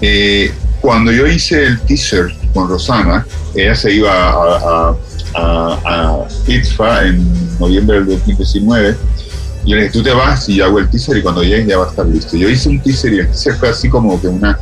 [0.00, 4.96] eh, cuando yo hice el teaser con Rosana, ella se iba a, a,
[5.34, 8.96] a, a ITFA en noviembre del 2019
[9.64, 11.66] y yo le dije, tú te vas y yo hago el teaser y cuando llegues
[11.66, 12.36] ya va a estar listo.
[12.36, 14.58] Yo hice un teaser y el teaser fue así como que una,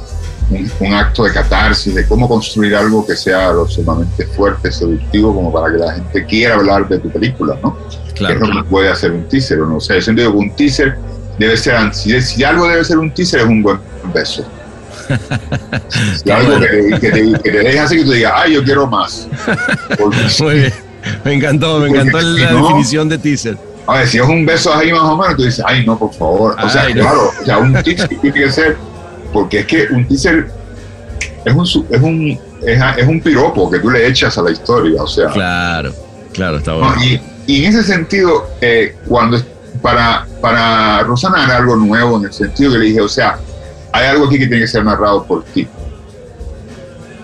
[0.50, 5.34] un, un, acto de catarsis, de cómo construir algo que sea lo sumamente fuerte, seductivo,
[5.34, 7.76] como para que la gente quiera hablar de tu película, ¿no?
[8.14, 8.38] Claro.
[8.38, 9.76] Que es lo que puede hacer un teaser, ¿no?
[9.76, 10.98] O sea, yo siento que un teaser
[11.40, 13.78] debe ser, si, si algo debe ser un teaser, es un buen
[14.12, 14.44] beso.
[16.22, 16.66] si algo bueno.
[16.66, 19.26] que, que, te, que te deje así que tú digas, ay, yo quiero más.
[19.98, 20.72] Porque, Muy bien.
[21.24, 23.56] Me encantó, me encantó la no, definición de teaser.
[23.86, 26.12] A ver, si es un beso ahí más o menos, tú dices, ay, no, por
[26.12, 26.54] favor.
[26.62, 27.42] O sea, ay, claro, no.
[27.42, 28.76] o sea, un teaser tiene que ser,
[29.32, 30.50] porque es que un teaser
[31.46, 35.02] es un, es un, es, es, un piropo que tú le echas a la historia,
[35.02, 35.28] o sea.
[35.28, 35.94] Claro,
[36.34, 36.94] claro, está bueno.
[36.94, 39.38] No, y, y, en ese sentido, eh, cuando
[39.80, 43.38] para, para Rosana era algo nuevo, en el sentido que le dije, o sea,
[43.92, 45.66] hay algo aquí que tiene que ser narrado por ti.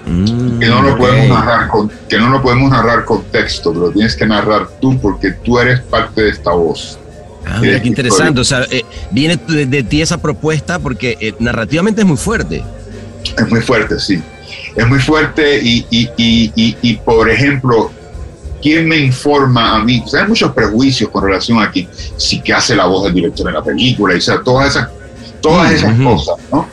[0.07, 1.07] Mm, que no lo okay.
[1.07, 4.99] podemos narrar con, que no lo podemos narrar con texto, pero tienes que narrar tú
[5.01, 6.99] porque tú eres parte de esta voz.
[7.45, 8.41] Ah, mira, qué interesante.
[8.41, 12.63] O sea, eh, viene de, de, ti esa propuesta porque eh, narrativamente es muy fuerte.
[13.37, 14.23] Es muy fuerte, sí.
[14.75, 17.91] Es muy fuerte y, y, y, y por ejemplo,
[18.61, 20.03] ¿quién me informa a mí?
[20.05, 23.15] O sea, hay muchos prejuicios con relación a quién, si que hace la voz del
[23.15, 24.89] director en la película, y o sea, todas esas,
[25.41, 26.05] todas esas uh -huh.
[26.05, 26.69] cosas, ¿no?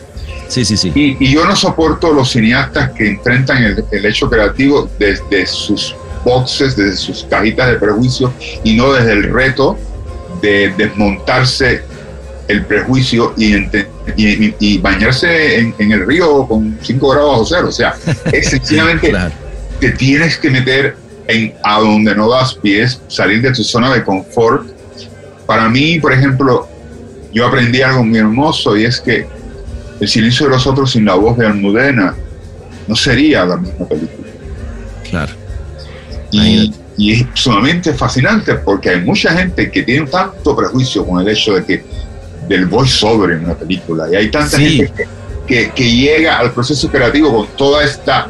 [0.47, 0.91] Sí, sí, sí.
[0.93, 5.95] Y, y, yo no soporto los cineastas que enfrentan el, el, hecho creativo desde sus
[6.23, 8.31] boxes, desde sus cajitas de prejuicio
[8.63, 9.77] y no desde el reto
[10.41, 11.83] de desmontarse
[12.47, 17.67] el prejuicio y, y, y bañarse en, en, el río con 5 grados bajo cero.
[17.69, 17.95] O sea,
[18.31, 19.33] es sencillamente claro.
[19.79, 20.97] te tienes que meter
[21.33, 24.67] en a donde no das pies, salir de tu zona de confort.
[25.45, 26.67] Para mí, por ejemplo,
[27.33, 29.27] yo aprendí algo muy hermoso y es que
[29.99, 32.15] el silencio de los otros sin la voz de Almudena
[32.87, 34.27] no sería la misma película.
[35.09, 35.33] Claro.
[36.31, 41.27] Y, y, es sumamente fascinante porque hay mucha gente que tiene tanto prejuicio con el
[41.27, 41.83] hecho de que
[42.47, 44.77] del voiceover en una película y hay tanta sí.
[44.77, 45.07] gente que,
[45.47, 48.27] que, que, llega al proceso creativo con toda esta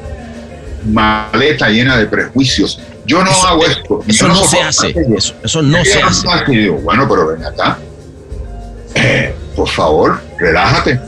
[0.86, 2.80] maleta llena de prejuicios.
[3.06, 4.00] Yo no eso, hago esto.
[4.08, 4.96] Eso no, no se hace.
[5.16, 6.28] Eso, eso, no se hace.
[6.48, 7.78] Y digo, bueno, pero ven acá.
[8.96, 11.00] Eh, por favor, relájate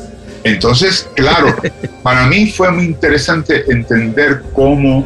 [0.46, 1.56] entonces, claro,
[2.04, 5.06] para mí fue muy interesante entender cómo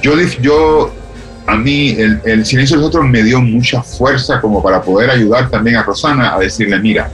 [0.00, 0.92] yo, yo
[1.46, 5.10] a mí el, el, silencio de los otros me dio mucha fuerza como para poder
[5.10, 7.10] ayudar también a Rosana a decirle, mira,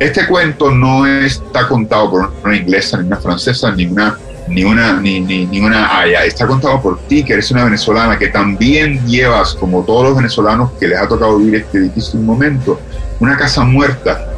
[0.00, 5.00] este cuento no está contado por una inglesa, ni una francesa, ni una, ni una,
[5.00, 9.04] ni, ni, ni una haya, está contado por ti, que eres una venezolana, que también
[9.06, 12.80] llevas, como todos los venezolanos que les ha tocado vivir este difícil momento,
[13.20, 14.28] una casa muerta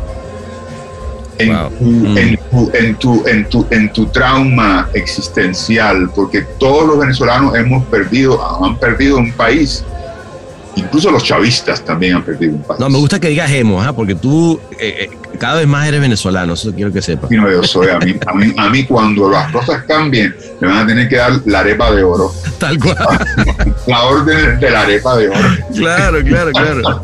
[1.39, 1.71] en, wow.
[1.71, 2.19] tu, mm.
[2.19, 7.85] en, tu, en, tu, en, tu, en, tu, trauma existencial, porque todos los venezolanos hemos
[7.87, 9.85] perdido, han perdido un país.
[10.77, 12.79] Incluso los chavistas también han perdido un país.
[12.79, 13.91] No, me gusta que digas hemos, ¿eh?
[13.97, 17.31] porque tú eh, cada vez más eres venezolano, eso quiero que sepas.
[17.31, 20.79] No, yo soy, a mí, a, mí, a mí cuando las cosas cambien, me van
[20.79, 22.33] a tener que dar la arepa de oro.
[22.59, 22.97] Tal cual.
[23.87, 25.49] la orden de la arepa de oro.
[25.75, 27.03] Claro, claro, claro.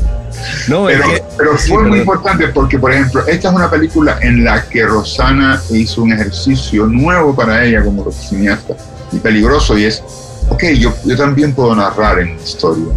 [0.69, 3.71] No, pero, es que, pero fue sí, muy importante porque, por ejemplo, esta es una
[3.71, 8.75] película en la que Rosana hizo un ejercicio nuevo para ella como cineasta
[9.13, 10.03] y peligroso y es,
[10.49, 12.93] ok, yo, yo también puedo narrar en mi historia,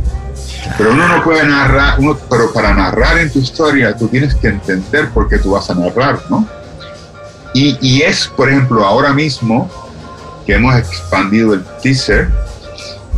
[0.77, 4.47] pero uno no puede narrar, uno, pero para narrar en tu historia tú tienes que
[4.47, 6.47] entender por qué tú vas a narrar, ¿no?
[7.53, 9.69] Y, y es, por ejemplo, ahora mismo
[10.45, 12.29] que hemos expandido el teaser,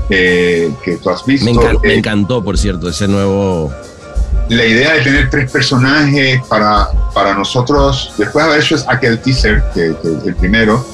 [0.09, 1.45] eh, que tú has visto.
[1.45, 3.73] Me, encan eh, me, encantó, por cierto, ese nuevo
[4.49, 9.63] la idea de tener tres personajes para, para nosotros, después de haber hecho aquel teaser,
[9.73, 10.85] que, que el primero,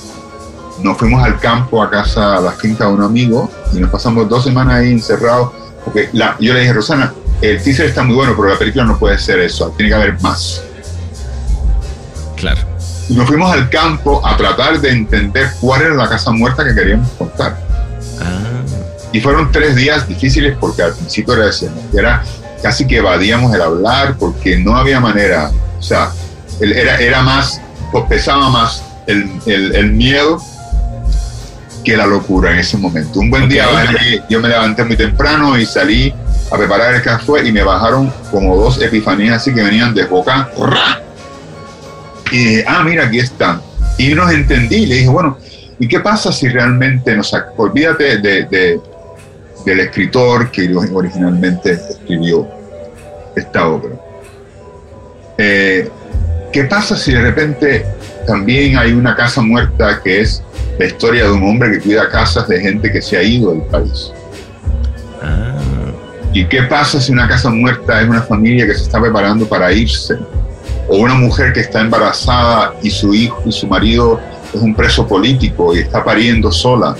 [0.81, 4.27] nos fuimos al campo, a casa, a la finca de un amigo, y nos pasamos
[4.27, 5.51] dos semanas ahí encerrados,
[5.85, 8.97] porque la, yo le dije, Rosana, el teaser está muy bueno, pero la película no
[8.97, 10.61] puede ser eso, tiene que haber más.
[12.37, 12.61] Claro.
[13.09, 16.73] Y nos fuimos al campo a tratar de entender cuál era la casa muerta que
[16.73, 17.57] queríamos contar.
[18.21, 18.61] Ah,
[19.11, 22.23] Y fueron tres días difíciles porque al principio era, ese, era
[22.61, 25.51] casi que evadíamos el hablar porque no había manera.
[25.77, 26.11] O sea,
[26.61, 27.59] era, era más,
[27.91, 30.41] pues pesaba más el, el- el miedo
[31.83, 33.19] que la locura en ese momento.
[33.19, 33.73] Un buen día Ok.
[33.73, 36.13] vale, yo me levanté muy temprano y salí
[36.51, 40.49] a preparar el café y me bajaron como dos epifanías así que venían de boca.
[42.31, 43.61] Y dije, ah, mira, aquí están.
[43.97, 45.37] Y nos entendí le dije, bueno,
[45.79, 47.33] ¿y qué pasa si realmente nos...
[47.57, 48.79] Olvídate de, de-
[49.65, 52.47] del escritor que originalmente escribió
[53.35, 53.95] esta obra.
[55.37, 55.89] Eh,
[56.51, 57.85] ¿Qué pasa si de repente
[58.27, 60.43] también hay una casa muerta que es
[60.79, 63.61] la historia de un hombre que cuida casas de gente que se ha ido del
[63.63, 64.11] país?
[65.21, 65.59] ah,
[66.33, 69.71] ¿Y qué pasa si una casa muerta es una familia que se está preparando para
[69.71, 70.15] irse?
[70.87, 74.19] O una mujer que está embarazada y su hijo y su marido
[74.53, 76.95] es un preso político y está pariendo sola.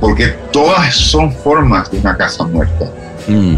[0.00, 2.86] Porque todas son formas de una casa muerta.
[3.26, 3.56] mm,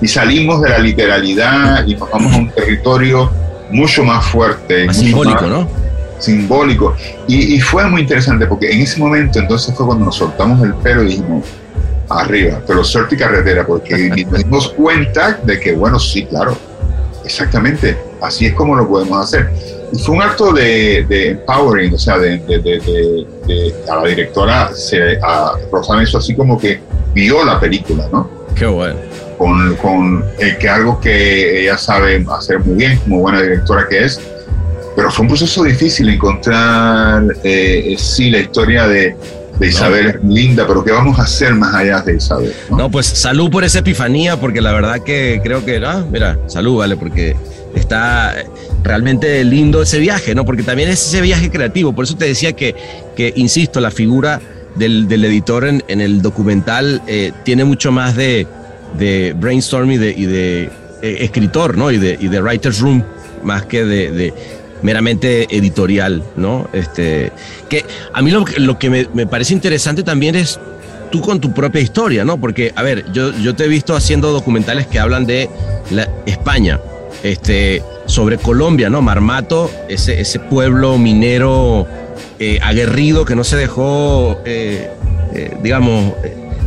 [0.00, 3.30] Y salimos de la literalidad y nos vamos a un territorio
[3.70, 4.86] mucho más fuerte.
[4.86, 5.68] más simbólico, más ¿no?
[6.22, 6.94] Simbólico.
[7.26, 10.74] Y, y fue muy interesante porque en ese momento entonces fue cuando nos soltamos el
[10.74, 11.44] pelo y dijimos,
[12.08, 16.56] arriba, pero suerte y carretera, porque nos dimos cuenta de que, bueno, sí, claro,
[17.24, 19.50] exactamente, así es como lo podemos hacer.
[19.92, 24.70] Y fue un acto de, de empowering, o sea, de, de- de- a la directora,
[24.74, 26.80] se, a Rosana hizo así como que
[27.14, 28.28] vio la película, ¿no?
[28.54, 28.96] Qué bueno.
[29.38, 34.04] con, con eh, que algo que ella sabe hacer muy bien, como buena directora que
[34.04, 34.20] es.
[34.94, 39.16] Pero fue un proceso difícil encontrar, eh, sí, la historia de,
[39.58, 42.52] de Isabel linda, pero ¿qué vamos a hacer más allá de Isabel?
[42.70, 42.76] no?
[42.76, 46.78] No, pues salud por esa epifanía, porque la verdad que creo que, ah, mira, salud,
[46.78, 47.36] vale, porque
[47.74, 48.34] está
[48.82, 50.44] realmente lindo ese viaje, ¿no?
[50.44, 51.92] Porque también es ese viaje creativo.
[51.94, 52.74] Por eso te decía que,
[53.16, 54.40] que insisto, la figura
[54.74, 58.46] del, del editor en, en el documental eh, tiene mucho más de,
[58.98, 60.62] de brainstorm y de, y de
[61.02, 61.90] eh, escritor, ¿no?
[61.90, 63.04] Y de, y de writer's room,
[63.42, 64.34] más que de, de
[64.82, 66.68] meramente editorial, ¿no?
[66.72, 67.32] Este,
[67.68, 70.58] que a mí lo, que- lo que me, parece interesante también es
[71.10, 72.38] tú con tu propia historia, ¿no?
[72.38, 75.48] Porque, a ver, yo, yo te he visto haciendo documentales que hablan de
[75.90, 76.80] la, España,
[77.22, 79.02] este, sobre Colombia, ¿no?
[79.02, 81.86] Marmato, ese, ese pueblo minero
[82.38, 84.90] eh, aguerrido que no se dejó, eh,
[85.34, 86.14] eh, digamos,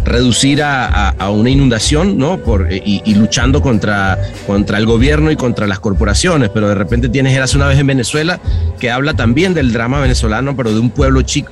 [0.06, 2.38] reducir a, a- a una inundación, ¿no?
[2.38, 6.76] Por, eh, y, y luchando contra, contra el gobierno y contra las corporaciones, pero de
[6.76, 8.40] repente tienes Eras una vez en Venezuela,
[8.80, 11.52] que habla también del drama venezolano, pero de un pueblo chico.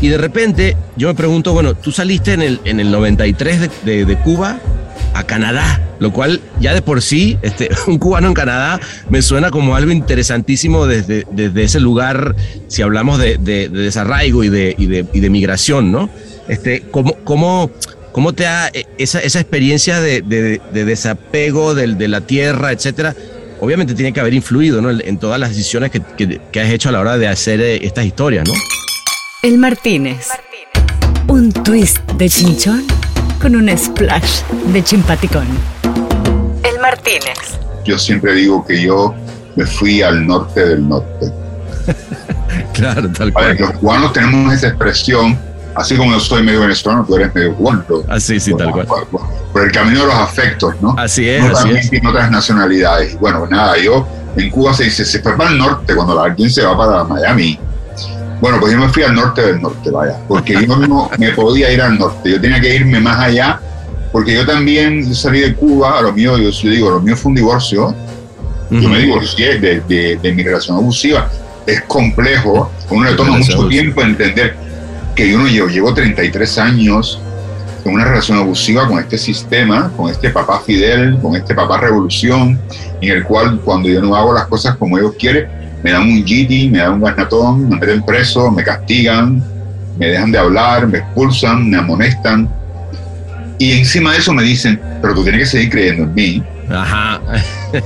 [0.00, 3.70] Y de repente yo me pregunto, bueno, tú saliste en el, en el 93 de,
[3.84, 4.58] de- de Cuba
[5.14, 9.50] a Canadá, lo cual ya de por sí, este, un cubano en Canadá me suena
[9.50, 12.34] como algo interesantísimo desde, desde ese lugar,
[12.68, 14.84] si hablamos de, de- de desarraigo y de, y
[15.16, 16.10] y de migración, ¿no?
[16.48, 17.70] Este, ¿cómo, cómo,
[18.12, 22.72] cómo te ha eh, esa, esa experiencia de, de- de desapego del- de la tierra,
[22.72, 23.14] etcétera?
[23.60, 24.90] Obviamente tiene que haber influido ¿no?
[24.90, 27.80] en todas las decisiones que, que- que has hecho a la hora de hacer eh,
[27.86, 28.54] estas historias, ¿no?
[29.42, 30.28] El Martínez.
[31.28, 32.84] Un twist de chinchón
[33.40, 34.42] con un splash
[34.72, 35.46] de chimpaticón.
[36.62, 37.58] El Martínez.
[37.84, 39.14] Yo siempre digo que yo
[39.56, 41.26] me fui al norte del norte.
[42.72, 45.38] Claro, tal A ver, los cubanos tenemos esa expresión,
[45.74, 47.84] así como yo soy medio venezolano, tú eres medio cubano.
[48.08, 48.86] Así, sí, tal cual.
[48.86, 49.22] Por, por-
[49.52, 50.94] por el camino de los afectos, ¿no?
[50.98, 51.90] Así es, No, así también es.
[51.90, 53.18] tiene otras nacionalidades.
[53.20, 54.06] Bueno, nada, yo
[54.36, 57.58] en Cuba se dice, se fue para el norte cuando alguien se va para Miami.
[58.40, 61.70] Bueno, pues yo me fui al norte del norte, vaya, porque yo no me podía
[61.72, 63.60] ir al norte, yo tenía que irme más allá,
[64.12, 67.30] porque yo también salí de Cuba, a lo mío, yo, yo digo, lo mío fue
[67.30, 67.94] un divorcio,
[68.70, 71.30] yo me divorcié de, de, de mi relación abusiva,
[71.64, 74.56] es complejo, uno le toma mucho tiempo entender
[75.14, 77.20] que yo no llevo, llevo 33 años
[77.82, 82.58] con una relación abusiva con este sistema, con este papá Fidel, con este papá Revolución,
[83.00, 85.48] en el cual cuando yo no hago las cosas como ellos quieren,
[85.82, 89.44] me dan un GT, me dan un garnatón, me meten preso, me castigan,
[89.98, 92.48] me dejan de hablar, me expulsan, me amonestan.
[93.58, 96.42] Y encima de eso me dicen, pero tú tienes que seguir creyendo en mí.
[96.70, 97.20] Ajá.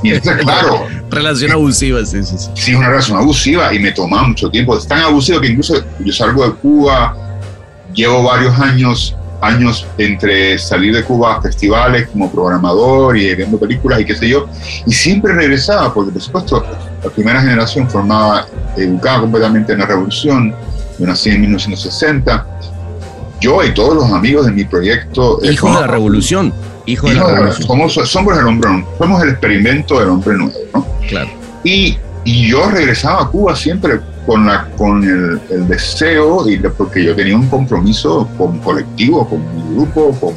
[0.03, 2.51] Y entonces, claro, Relación abusiva, sí, sí, sí.
[2.55, 4.77] sí es una relación abusiva y me toma mucho tiempo.
[4.77, 7.17] Es tan abusivo que incluso yo salgo de Cuba,
[7.95, 14.01] llevo varios años años entre salir de Cuba a festivales como programador y viendo películas
[14.01, 14.49] y qué sé yo,
[14.87, 16.65] y siempre regresaba, porque por supuesto
[17.03, 20.55] la primera generación formaba, educada completamente en la revolución,
[20.99, 22.47] yo nací en 1960,
[23.41, 25.41] yo y todos los amigos de mi proyecto...
[25.43, 26.53] Eh, Hijo de la revolución.
[26.89, 27.67] Hijo de la revolución.
[27.67, 30.87] Somos, somos el hombre, somos el experimento del hombre nuevo, ¿no?
[31.07, 31.29] Claro.
[31.63, 37.15] Y, y yo regresaba a Cuba siempre con, la, con el, deseo, y porque yo
[37.15, 40.35] tenía un compromiso con colectivo, con mi grupo, con,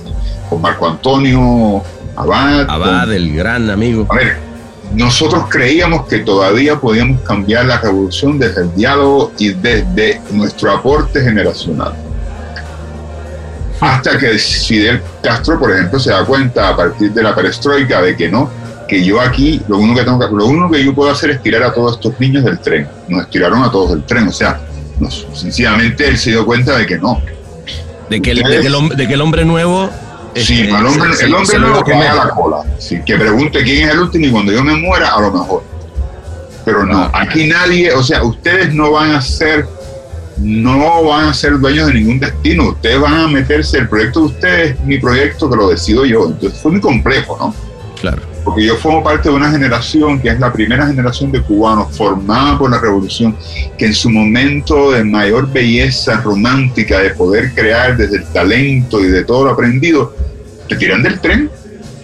[0.49, 1.82] con Marco Antonio
[2.18, 2.70] Abad.
[2.70, 4.06] Abad, el gran amigo.
[4.10, 4.38] A ver,
[4.93, 11.22] nosotros creíamos que todavía podíamos cambiar la revolución desde el diálogo y desde nuestro aporte
[11.22, 11.93] generacional.
[13.82, 18.16] Hasta que Fidel Castro, por ejemplo, se da cuenta a partir de la perestroika de
[18.16, 18.50] que no,
[18.88, 21.64] que yo aquí lo único que tengo lo único que yo puedo hacer es tirar
[21.64, 22.88] a todos estos niños del tren.
[23.08, 24.62] Nos tiraron a todos del tren, o sea,
[25.34, 27.22] sencillamente él se dio cuenta de que no.
[28.10, 28.62] De que el, de
[29.08, 29.90] que el, hombre, nuevo
[30.36, 32.58] Sí, el hombre, el hombre nuevo que haga la cola.
[33.06, 35.64] que pregunte quién es el último y cuando yo me muera, a lo mejor.
[36.66, 39.66] Pero no, aquí nadie, o sea, ustedes no van a ser,
[40.42, 42.70] no van a ser dueños de ningún destino.
[42.70, 46.28] Ustedes van a meterse, el proyecto de ustedes, mi proyecto que lo decido yo.
[46.28, 47.56] Entonces fue muy complejo, ¿no?
[48.00, 51.96] Claro porque yo formo parte de una generación que es la primera generación de cubanos
[51.96, 53.36] formada por la revolución,
[53.78, 59.08] que en su momento de mayor belleza romántica, de poder crear desde el talento y
[59.08, 60.16] de todo lo aprendido,
[60.68, 61.50] te tiran del tren.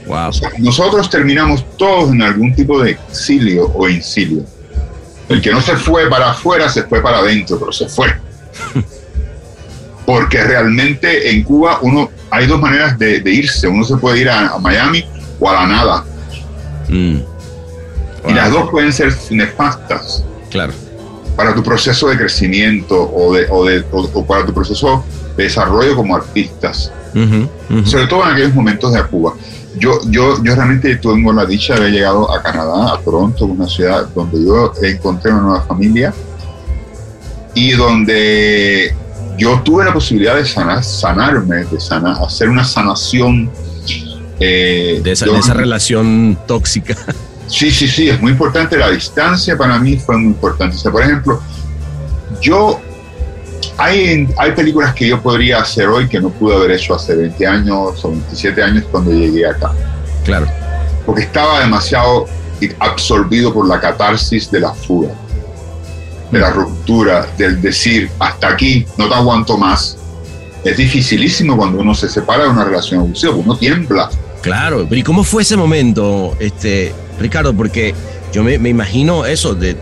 [0.05, 0.31] Wow.
[0.59, 4.43] nosotros terminamos todos en algún tipo de exilio o incilio.
[5.27, 8.07] El que no se fue para afuera se fue para adentro, pero se fue.
[10.05, 13.67] Porque realmente en Cuba uno hay dos maneras de, irse.
[13.67, 15.05] Uno se puede ir a Miami
[15.39, 16.05] o a la nada
[16.89, 17.17] Mm.
[18.27, 20.23] Y las dos pueden ser nefastas.
[20.49, 20.73] Claro.
[21.35, 25.03] Para tu proceso de crecimiento o, de, o, de, o, para tu proceso
[25.35, 26.91] de desarrollo como artistas.
[27.85, 29.33] Sobre todo en aquellos momentos de Cuba.
[29.79, 33.67] Yo, yo, yo realmente tengo la dicha de haber llegado a Canadá, a Toronto, una
[33.67, 36.13] ciudad donde yo encontré una nueva familia
[37.57, 38.93] y donde
[39.35, 43.49] yo tuve la posibilidad de sanar, sanarme, de sanar, hacer una sanación
[44.39, 46.95] eh, de, esa, relación tóxica.
[47.49, 48.75] Sí, sí, sí, es muy importante.
[48.75, 50.75] La distancia para mí fue muy importante.
[50.75, 51.41] O sea, por ejemplo,
[52.41, 52.81] yo.
[53.77, 57.47] Hay, hay películas que yo podría hacer hoy que no pude haber hecho hace 20
[57.47, 59.71] años o 27 años cuando llegué acá.
[60.25, 60.45] Claro.
[61.05, 62.25] Porque estaba demasiado
[62.79, 65.13] absorbido por la catarsis de la fuga,
[66.31, 69.97] de la ruptura, del decir, hasta aquí, no te aguanto más.
[70.63, 74.09] Es dificilísimo cuando uno se separa de una relación abusiva, uno tiembla
[74.41, 77.53] Claro, pero ¿y cómo fue ese momento, este, Ricardo?
[77.53, 77.93] Porque
[78.31, 79.75] yo me, imagino eso, de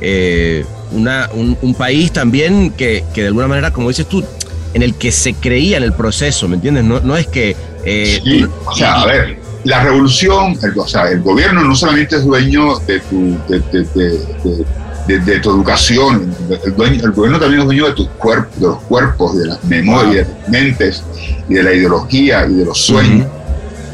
[0.00, 4.24] eh, una, un, país también que, de alguna manera, como dices tú,
[4.74, 6.84] en el que se creía en el proceso, ¿me entiendes?
[6.84, 7.56] No, no es que...
[7.84, 12.16] Eh, sí, o sea, a ver, la revolución, el, o sea, el gobierno no solamente
[12.16, 14.64] es dueño de tu, de,
[15.42, 16.34] tu educación,
[16.64, 19.64] el, dueño, el, gobierno también es dueño de tus cuerpos, de los cuerpos, de las
[19.64, 21.04] memorias, de las mentes
[21.48, 23.26] y de la ideología y de los sueños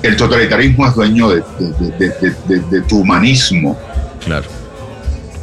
[0.03, 1.43] el totalitarismo es dueño de,
[2.89, 3.79] tu humanismo.
[4.25, 4.47] Claro.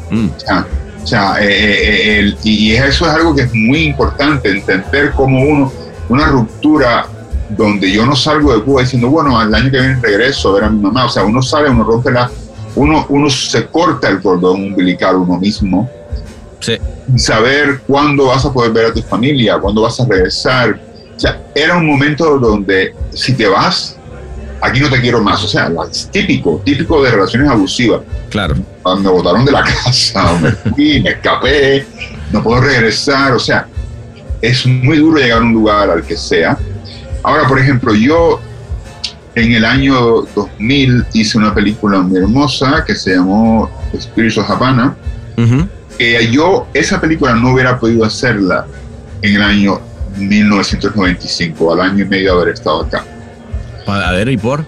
[0.10, 0.28] Mm.
[1.04, 5.42] O sea, eh, eh, eh, y eso es algo que es muy importante, entender cómo
[5.42, 5.72] uno,
[6.10, 7.08] una ruptura
[7.50, 10.64] donde yo no salgo de Cuba diciendo, bueno, al año que viene regreso a ver
[10.64, 11.06] a mi mamá.
[11.06, 12.30] O sea, uno sale, uno rompe la.
[12.76, 15.90] Uno, uno se corta el cordón umbilical uno mismo.
[16.60, 16.78] Sí.
[17.16, 20.80] Saber cuándo vas a poder ver a tu familia, cuándo vas a regresar.
[21.16, 23.98] O sea, era un momento donde si te vas,
[24.62, 25.44] aquí no te quiero más.
[25.44, 28.02] O sea, es típico, típico de relaciones abusivas.
[28.30, 28.56] Claro.
[28.56, 31.86] Me botaron de la casa, me fui, me escapé,
[32.32, 33.34] no puedo regresar.
[33.34, 33.68] O sea,
[34.42, 36.58] es muy duro llegar a un lugar al que sea.
[37.24, 38.40] Ahora, por ejemplo, yo
[39.36, 44.96] en el año 2000 hice una película muy hermosa que se llamó of Havana.
[45.98, 48.66] que yo esa película no hubiera podido hacerla
[49.22, 49.82] en el año
[50.18, 53.04] 1995, al año y medio de haber estado acá.
[53.88, 54.66] A ver, ¿y por?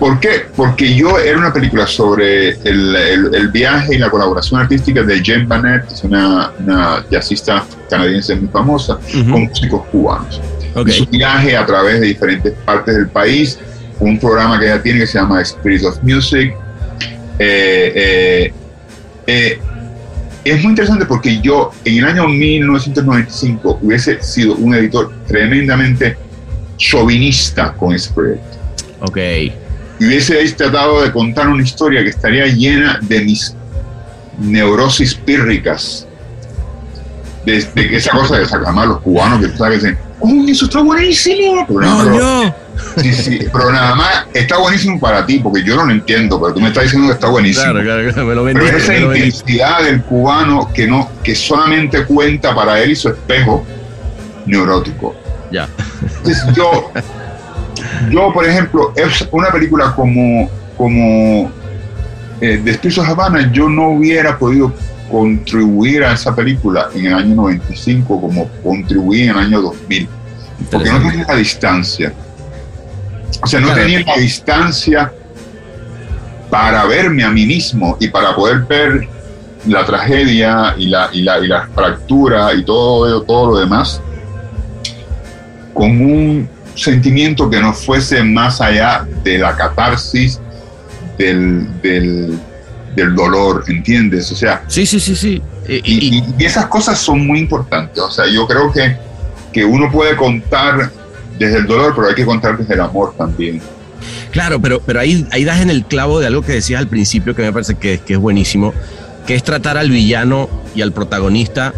[0.00, 0.46] ¿Por qué?
[0.56, 5.44] Porque yo era una película sobre el, el, viaje y la colaboración artística de Jane
[5.44, 8.98] Bannett, que es una, una jazzista canadiense muy famosa,
[9.30, 10.40] con músicos cubanos.
[10.88, 13.58] Su viaje a través de diferentes partes del país,
[14.00, 16.54] un programa que ella tiene que se llama Spirit of Music.
[17.38, 18.52] Eh, eh,
[19.26, 19.58] eh,
[20.44, 26.16] es muy interesante porque yo en el año 1995 hubiese sido un editor tremendamente
[26.76, 28.58] chauvinista con ese proyecto.
[29.00, 29.16] Ok.
[29.98, 33.54] Y hubiese tratado de contar una historia que estaría llena de mis
[34.38, 36.06] neurosis pírricas
[37.44, 40.50] desde que esa cosa de sacar más los cubanos que tú sabes que dicen, ¡Uy,
[40.50, 41.64] eso está buenísimo!
[41.66, 42.54] Pero, No, pero- yo.
[43.02, 46.52] sí, sí, pero nada más está buenísimo para ti, porque yo no lo entiendo, pero
[46.54, 47.64] tú me estás diciendo que está buenísimo.
[47.72, 51.34] Claro, claro, claro, me lo Pero esa me lo intensidad del cubano que no, que
[51.34, 53.64] solamente cuenta para él y su espejo
[54.46, 55.14] neurótico.
[55.50, 55.68] Ya.
[56.18, 56.90] Entonces, yo,
[58.10, 61.50] yo, por ejemplo, es una película como, como
[62.40, 64.72] eh, Despisos Habana, yo no hubiera podido
[65.10, 70.08] contribuir a esa película en el año 95 como contribuí en el año 2000,
[70.70, 72.12] porque no tenía la distancia.
[73.42, 73.82] O sea, no Claro.
[73.82, 75.12] tenía la distancia
[76.50, 79.08] para verme a mí mismo y para poder ver
[79.66, 84.00] la tragedia y la, y la, y la fractura y todo, todo lo demás
[85.74, 90.40] con un sentimiento que no fuese más allá de la catarsis
[91.18, 92.38] del, del,
[92.94, 94.30] del dolor, ¿entiendes?
[94.32, 95.42] O sea, Sí, sí, sí, sí.
[95.66, 98.02] Eh, y- y, y- y esas cosas son muy importantes.
[98.02, 98.96] O sea, yo creo que,
[99.52, 100.90] que uno puede contar
[101.38, 103.60] desde el dolor, pero hay que contar desde el amor también.
[104.30, 107.34] Claro, pero, pero ahí, ahí das en el clavo de algo que decías al principio
[107.34, 108.72] que me parece que, que es buenísimo,
[109.26, 111.72] que es tratar al villano y al protagonista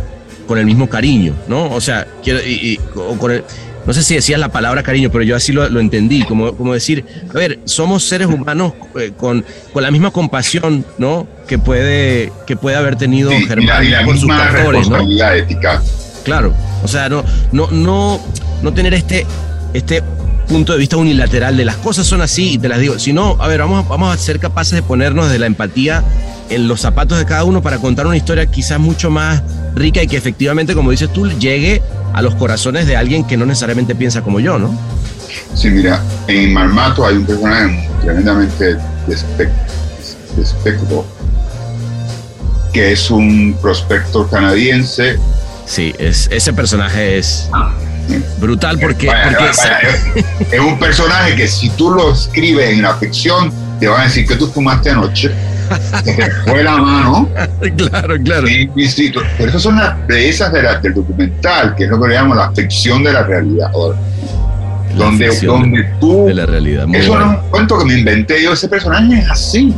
[0.47, 1.71] con el mismo cariño, ¿no?
[1.71, 3.45] O sea, quiero, y, y- o con el-
[3.87, 6.73] no sé si decías la palabra cariño, pero yo así lo, lo entendí, como, como
[6.73, 11.27] decir, a ver, somos seres humanos eh, con, con la misma compasión, ¿no?
[11.47, 14.89] Que puede, que puede haber tenido Sí, y la, Germán y la por sus factores,
[14.89, 15.01] ¿no?
[15.35, 15.83] ética.
[16.25, 18.21] Claro, o sea, no, no, no,
[18.63, 19.27] no tener este,
[19.75, 20.03] este
[20.49, 22.99] punto de vista unilateral de las cosas son así y te las digo.
[22.99, 26.05] sino a ver, vamos, vamos a ser capaces de ponernos de la empatía
[26.51, 29.43] en los zapatos de cada uno para contar una historia quizás mucho más
[29.75, 31.83] rica y que efectivamente, como dices tú, llegue
[32.13, 34.75] a los corazones de alguien que no necesariamente piensa como yo, ¿no?
[35.55, 39.51] Sí, mira, en Marmato hay un personaje tremendamente despec-
[40.37, 41.07] despecto,
[42.73, 45.19] que es un prospector canadiense.
[45.67, 47.49] Sí, es, ese personaje es
[48.39, 49.79] brutal porque, Vaya, porque vaya,
[50.15, 53.53] vaya, es un personaje que si tú lo escribes en la ficción,
[53.83, 55.29] te van a decir que tú fumaste anoche,
[56.05, 57.29] que te fue la mano.
[57.77, 58.47] claro, claro.
[58.47, 58.71] Sí,
[59.37, 62.15] pero esas son las de esas de la- del documental, que es lo que le
[62.15, 63.71] llamamos la ficción de la realidad.
[63.75, 63.93] o-
[64.95, 66.27] La donde, donde tú...
[66.27, 66.87] de la realidad.
[66.87, 67.33] Muy Eso no bueno.
[67.33, 69.75] es un cuento que me inventé yo, ese personaje es así.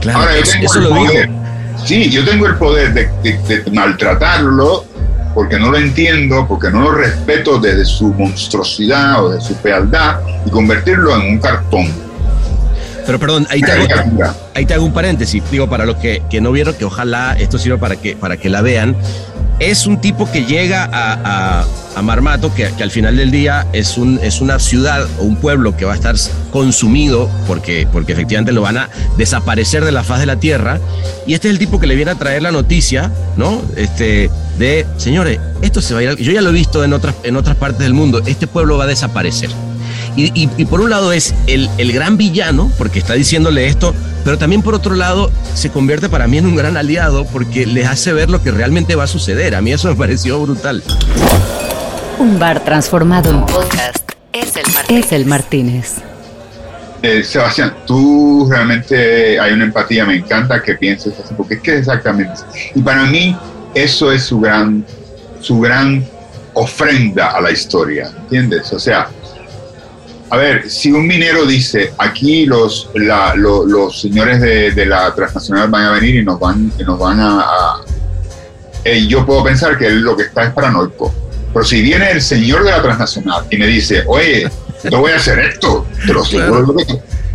[0.00, 1.30] Claro, Ahora, yo eso, tengo eso el lo poder.
[1.84, 4.84] Sí, yo tengo el poder de, de- de maltratarlo
[5.34, 10.20] porque no lo entiendo, porque no lo respeto desde su monstruosidad o de su fealdad
[10.46, 12.06] y convertirlo en un cartón.
[13.08, 14.34] Pero perdón, ahí te hago, caricatura.
[14.54, 15.42] ahí te hago un paréntesis.
[15.50, 18.50] Digo, para los que, que no vieron, que ojalá esto sirva para que, para que
[18.50, 18.94] la vean.
[19.60, 21.14] Es un tipo que llega a,
[21.62, 21.64] a-
[21.96, 25.36] a Marmato, que, que al final del día es, un, es una ciudad o un
[25.36, 26.14] pueblo que va a estar
[26.52, 30.78] consumido porque, porque efectivamente lo van a desaparecer de la faz de la tierra.
[31.26, 33.62] Y este es el tipo que le viene a traer la noticia, ¿no?
[33.74, 36.16] Este, de, señores, esto se va a ir.
[36.16, 38.20] Yo ya lo he visto en otras, en otras partes del mundo.
[38.26, 39.50] Este pueblo va a desaparecer.
[40.18, 43.94] Y, y- y por un lado es el, el gran villano, porque está diciéndole esto,
[44.24, 47.86] pero también por otro lado se convierte para mí en un gran aliado porque les
[47.86, 49.54] hace ver lo que realmente va a suceder.
[49.54, 50.82] A mí eso me pareció brutal.
[52.18, 53.98] Un bar transformado en podcast
[54.32, 55.04] es el Martínez.
[55.06, 55.94] Es el Martínez.
[57.00, 61.78] Eh, Sebastián, tú realmente hay una empatía, me encanta que pienses así, porque es que
[61.78, 62.40] exactamente.
[62.74, 63.36] Y para mí
[63.72, 64.84] eso es su gran,
[65.40, 66.04] su gran
[66.54, 68.72] ofrenda a la historia, ¿entiendes?
[68.72, 69.08] O sea,
[70.30, 75.14] a ver, si un minero dice, aquí los, la- lo- los señores de, de la
[75.14, 77.40] transnacional van a venir y nos van, y nos van a...
[77.40, 77.80] a-
[78.84, 81.12] eh, yo puedo pensar que él lo que está es paranoico.
[81.52, 84.48] Pero si viene el señor de la transnacional y me dice, oye,
[84.90, 86.84] yo voy a hacer esto, pero seguro que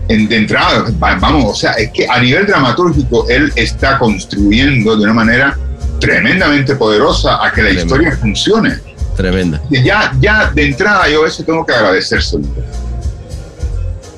[0.08, 4.96] en, de entrada, va- vamos, o sea, es que a nivel dramatúrgico él está construyendo
[4.96, 5.58] de una manera
[6.00, 7.96] tremendamente poderosa a que la Tremendo.
[7.96, 8.76] historia funcione.
[9.16, 9.62] Tremenda.
[9.70, 12.44] Ya, ya de entrada yo eso tengo que agradecérselo.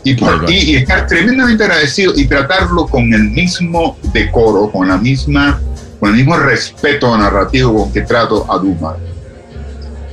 [0.06, 0.53] Y, por, Tal cual.
[0.53, 5.60] y, y estar tremendamente agradecido y tratarlo con el mismo decoro, con la misma,
[5.99, 8.95] con el mismo respeto narrativo con que trato a Duma,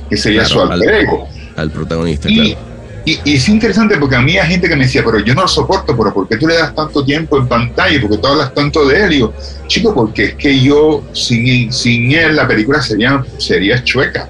[0.09, 1.07] que sería Claro, su alter
[1.55, 2.59] al- protagonista, Y, claro.
[3.05, 5.43] y- y es interesante porque a mí hay gente que me decía, pero yo no
[5.43, 8.01] lo soporto, pero ¿por qué tú le das tanto tiempo en pantalla?
[8.01, 9.11] ¿Por qué tú hablas tanto de él?
[9.11, 9.33] Y digo,
[9.67, 14.27] chico, porque es que yo, sin, sin él, la película sería, sería chueca.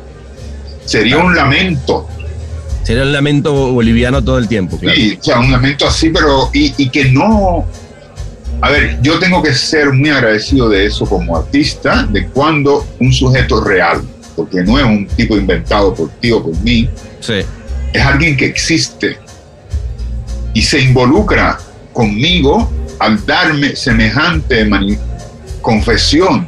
[0.83, 2.05] Sería un lamento.
[2.83, 4.95] Sería el lamento boliviano todo el tiempo, claro.
[4.97, 7.65] Sí, o sea, un lamento así, pero y, y que no.
[8.61, 13.11] A ver, yo tengo que ser muy agradecido de eso como artista, de cuando un
[13.11, 14.01] sujeto real,
[14.35, 17.41] porque no es un tipo inventado por ti o por mí, Sí,
[17.93, 19.17] es alguien que existe
[20.53, 21.57] y se involucra
[21.93, 24.67] conmigo al darme semejante
[25.61, 26.47] confesión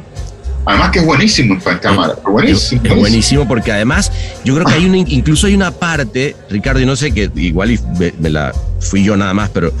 [0.66, 2.82] Además que es buenísimo en cámara, Es- buenísimo.
[2.84, 4.10] Es, buenísimo porque además
[4.44, 7.78] yo creo que hay una, incluso hay una parte, Ricardo, y no sé que igual
[8.20, 9.72] me, la fui yo nada más, pero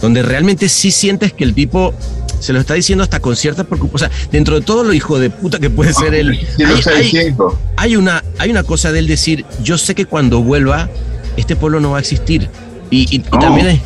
[0.00, 1.92] donde realmente sí sientes que el tipo
[2.40, 4.10] se lo está diciendo hasta con cierta preocupación.
[4.10, 6.74] O sea, dentro de todo lo hijo de puta que puede ser él, ¿Quién lo
[6.74, 7.58] hay, está hay- diciendo?
[7.76, 10.88] hay una, hay una cosa de él decir, yo sé que cuando vuelva,
[11.36, 12.48] este pueblo no va a existir.
[12.90, 13.38] Y, y- y No.
[13.40, 13.80] también es,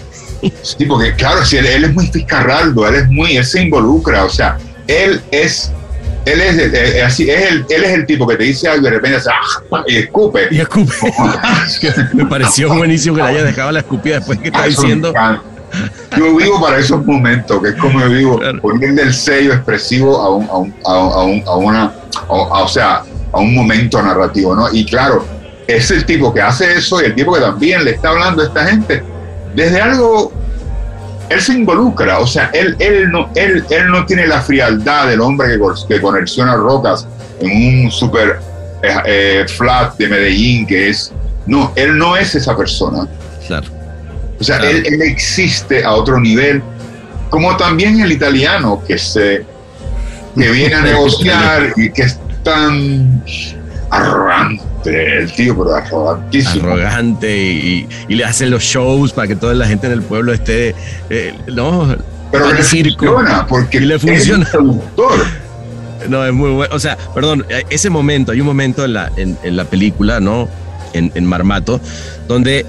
[0.63, 4.25] Sí, porque claro, si él, él es muy fiscarraldo, él es muy, él se involucra,
[4.25, 5.73] o sea, él es,
[6.25, 8.87] él es, eh, eh, así, es el, él es el tipo que te dice algo
[8.87, 9.83] y de repente hace, ¡ah!
[9.87, 10.49] y escupe.
[10.51, 10.93] y escupe.
[12.14, 15.12] me pareció buenísimo que le haya dejado la escupida después que está diciendo.
[16.16, 18.61] Yo vivo para esos momentos, que es como yo vivo, Claro.
[18.61, 21.83] ponerle el sello expresivo a un, a un, a un- a un- a una,
[22.29, 23.03] a- o sea,
[23.33, 24.72] a un momento narrativo, ¿no?
[24.72, 25.27] Y claro,
[25.66, 28.47] es el tipo que hace eso y el tipo que también le está hablando a
[28.47, 29.03] esta gente
[29.57, 30.33] desde algo,
[31.29, 35.20] él se involucra, o sea, él, él, no, él, él no tiene la frialdad del
[35.20, 37.07] hombre que, que conexiona rocas
[37.41, 38.39] en un super
[38.83, 41.12] eh, eh, flat de Medellín que es,
[41.47, 43.07] no, él no es esa persona.
[43.47, 43.66] Claro.
[44.39, 44.77] O sea, Claro.
[44.77, 46.62] él, él existe a otro nivel,
[47.31, 49.45] como también el italiano que se
[50.37, 53.22] que viene a negociar y que es tan
[53.97, 56.69] arrogante, el tío, pero arrogantísimo.
[56.73, 60.33] arrogante y, y le hacen los shows para que toda la gente en el pueblo
[60.33, 60.75] esté,
[61.11, 61.97] eh, no,
[62.31, 63.07] pero le circo.
[63.07, 64.45] funciona, porque Y le funciona.
[64.45, 65.13] es un productor.
[66.09, 66.75] No, es muy bueno.
[66.75, 70.21] O sea, perdón, eh, ese momento, hay un momento en la, en, en la película,
[70.21, 70.49] ¿no?
[70.93, 71.81] En, en Marmato,
[72.29, 72.67] donde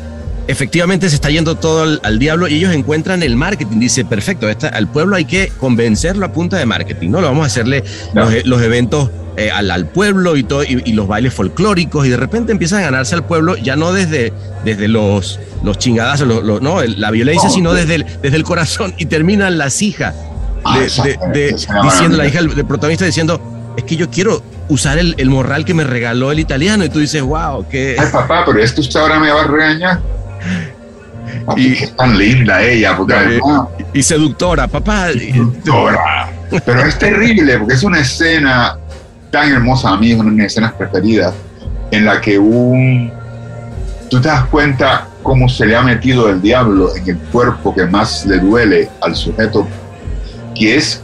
[0.48, 3.80] efectivamente se está yendo todo al, al diablo y ellos encuentran el marketing.
[3.80, 7.20] Dice, perfecto, esta- al pueblo hay que convencerlo a punta de marketing, ¿no?
[7.20, 10.94] Lo vamos a hacerle los, los eventos eh, al, al pueblo y, todo, y, y
[10.94, 14.32] los bailes folclóricos y de repente empiezan a ganarse al pueblo ya no desde,
[14.64, 18.44] desde los, los chingadazos, los- los- no, la violencia, No, sino desde el, desde el
[18.44, 20.16] corazón y terminan las hijas
[20.64, 25.14] Ah, de- es diciendo la hija del, protagonista diciendo es que yo quiero usar el,
[25.20, 28.60] el morral que me regaló el italiano y tú dices wow que Ay, papá, pero
[28.60, 30.00] esto usted ahora me va a regañar.
[31.46, 36.32] Papi, Y- que es tan linda ella, porque además, y seductora papá doctora.
[36.66, 38.78] Pero es terrible, porque es una escena
[39.32, 41.34] tan hermosa, a mí es una de mis escenas preferidas,
[41.92, 43.12] en la que un...
[44.10, 47.86] Tú te das cuenta cómo se le ha metido el diablo en el cuerpo que
[47.86, 49.68] más le duele al sujeto,
[50.58, 51.02] que es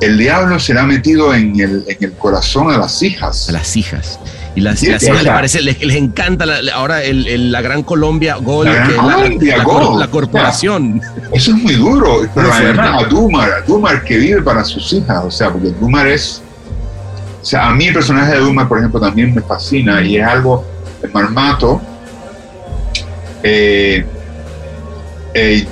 [0.00, 3.48] el diablo se le ha metido en el, en el corazón a las hijas.
[3.50, 4.18] a las hijas
[4.56, 7.60] y las, Sí, las hijas les parece les, les encanta la- ahora el, el- la
[7.60, 11.00] gran Colombia Gol La Gran Colombia la, Gol, la corporación
[11.32, 12.80] Eso es muy duro, pero Muy fuerte.
[12.80, 16.42] además a Dumar, a Dumar que vive para sus hijas, o sea, porque Dumar es,
[17.40, 20.26] o sea, a mí el personaje de Dumar, por ejemplo, también me fascina y es
[20.26, 20.64] algo,
[21.02, 21.80] el Marmato,
[23.42, 24.04] eh,
[25.34, 25.66] eh,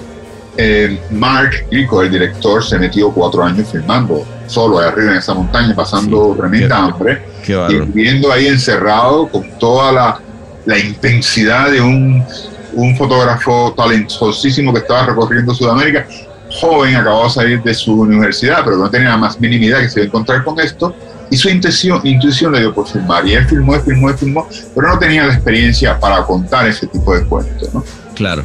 [0.56, 5.34] eh, Mark Grico, el director, se metió cuatro años filmando solo ahí arriba en esa
[5.34, 10.20] montaña, pasando Sí, tremenda qué- hambre qué y viviendo ahí encerrado con toda la,
[10.64, 12.24] la intensidad de un,
[12.72, 16.06] un fotógrafo talentosísimo que estaba recorriendo Sudamérica,
[16.50, 19.90] joven, acababa de salir de su universidad, pero no tenía la más mínima idea que
[19.90, 20.94] se iba a encontrar con esto,
[21.30, 24.48] y su intuición, intuición le dio por filmar, y él filmó, y filmó, y filmó,
[24.74, 27.84] pero no tenía la experiencia para contar ese tipo de cuentos, ¿no?
[28.14, 28.42] claro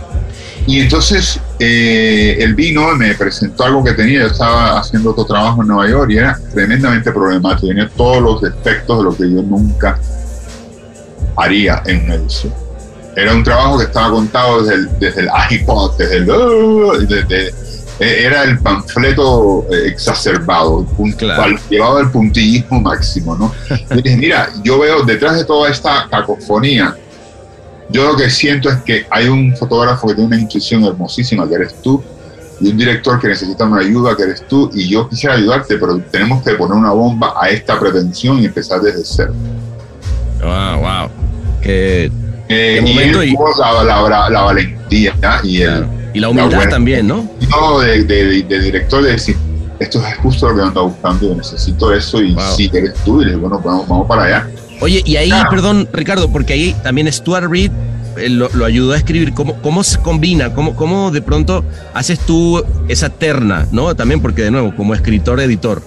[0.67, 4.21] Y entonces eh, él vino y me presentó algo que tenía.
[4.21, 7.67] Yo estaba haciendo otro trabajo en Nueva York y era tremendamente problemático.
[7.67, 9.97] Tenía todos los defectos de lo que yo nunca
[11.35, 12.53] haría en una edición.
[13.15, 16.25] Era un trabajo que estaba contado desde el, desde el iPod, desde el.
[17.07, 17.53] Desde- eh,
[18.03, 20.85] era el panfleto eh, exacerbado,
[21.17, 21.55] Claro.
[21.69, 23.35] llevado al puntillismo máximo.
[23.35, 23.53] ¿no?
[23.89, 26.95] Yo dije, mira, yo veo detrás de toda esta cacofonía
[27.89, 31.53] yo lo que siento es que hay un fotógrafo que tiene una intuición hermosísima, que
[31.55, 32.01] eres tú,
[32.59, 35.99] y un director que necesita una ayuda, que eres tú, y yo quisiera ayudarte, pero
[36.09, 39.33] tenemos que poner una bomba a esta pretensión y empezar desde cero.
[40.41, 41.09] wow wow
[41.61, 42.09] Eh,
[42.47, 45.85] Qué y momento él y- tuvo la, la- valentía y el.
[46.13, 49.35] Y la humildad también no no, de, de- de director de decir,
[49.79, 52.43] esto es justo lo que ando buscando, necesito eso, y Wow.
[52.55, 54.47] si eres tú, y le digo, bueno, vamos, vamos para allá.
[54.81, 55.49] Oye, y ahí, Claro.
[55.49, 57.71] perdón, Ricardo, porque ahí también Stuart Reed
[58.17, 59.33] eh, lo, lo ayudó a escribir.
[59.33, 60.53] ¿Cómo, cómo se combina?
[60.53, 63.67] ¿Cómo, ¿Cómo de pronto haces tú esa terna?
[63.71, 63.95] ¿No?
[63.95, 65.81] También porque, de nuevo, como escritor, editor.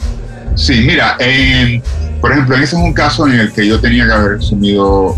[0.57, 1.83] Sí, mira, en-
[2.20, 5.14] por ejemplo, en ese es un caso en el que yo tenía que haber asumido,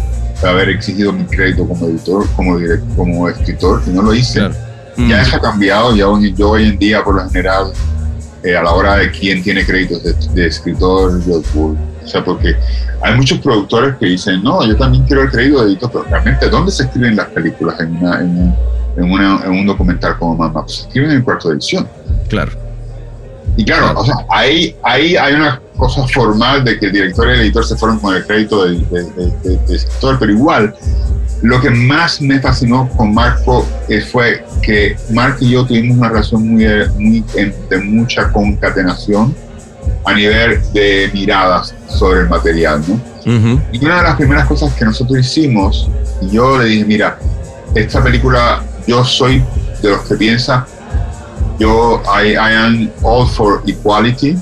[0.47, 4.41] haber exigido mi crédito como editor, como, direct- como escritor, y no lo hice.
[4.41, 4.55] Claro.
[4.99, 7.73] Mm, Ya eso ha cambiado, ya hoy, yo hoy en día, por lo general,
[8.43, 11.77] eh, a la hora de quién tiene créditos de, de escritor, yo, o
[12.07, 12.57] sea, porque
[13.03, 16.49] hay muchos productores que dicen, no, yo también quiero el crédito de editor, pero realmente,
[16.49, 18.55] ¿dónde se escriben las películas en, una, en, un,
[18.97, 20.63] en, una- en un documental como Mamá?
[20.65, 21.87] Pues se escriben en el cuarto de edición.
[22.29, 22.53] claro.
[23.57, 27.33] Y claro, o sea, ahí, ahí hay una cosa formal de que el director y
[27.33, 30.75] el editor se fueron con el crédito del, del, del, del sector, pero igual,
[31.43, 36.09] lo que más me fascinó con Marco eh, fue que Marco y yo tuvimos una
[36.09, 36.67] relación muy,
[36.99, 37.25] muy
[37.71, 39.35] de mucha concatenación
[40.05, 42.83] a nivel de miradas sobre el material.
[43.73, 45.91] Y una de las primeras cosas que nosotros hicimos,
[46.31, 47.19] yo le dije, mira,
[47.75, 49.45] esta película, yo soy
[49.83, 50.67] de los que piensa,
[51.59, 54.37] yo, I, I am all for equality,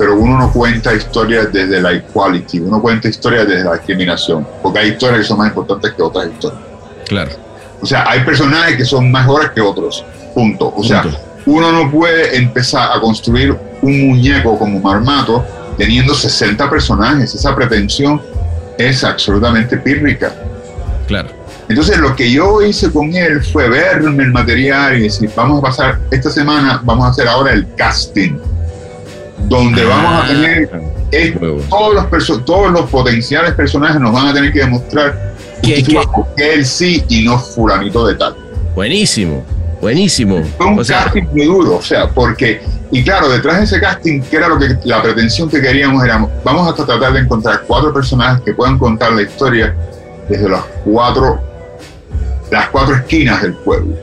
[0.00, 4.78] pero uno no cuenta historias desde la equality, uno cuenta historias desde la discriminación, porque
[4.78, 6.62] hay historias que son más importantes que otras historias.
[7.06, 7.30] Claro.
[7.82, 10.02] O sea, hay personajes que son mejores que otros,
[10.34, 10.72] punto.
[10.74, 11.04] O sea,
[11.44, 15.44] uno no puede empezar a construir un muñeco como Marmato
[15.76, 18.22] teniendo 60 personajes, esa pretensión
[18.78, 20.32] es absolutamente pírrica.
[21.08, 21.28] Claro.
[21.68, 25.62] Entonces lo que yo hice con él fue verme el material y decir, vamos a
[25.62, 28.38] pasar, esta semana vamos a hacer ahora el casting,
[29.50, 30.70] donde vamos a tener
[31.10, 31.34] es-
[31.68, 36.54] todos, los perso- todos los potenciales personajes nos van a tener que demostrar ¿Qué- que,
[36.54, 38.36] él sí y no fulanito de tal.
[38.76, 39.44] Buenísimo.
[39.80, 40.40] Buenísimo.
[40.56, 42.60] Fue un O sea, casting muy duro, o sea, porque,
[42.92, 46.24] y claro, detrás de ese casting, que era lo que la pretensión que queríamos, era,
[46.44, 49.74] vamos a tratar de encontrar cuatro personajes que puedan contar la historia
[50.28, 51.40] desde las cuatro,
[52.52, 53.94] las cuatro esquinas del pueblo.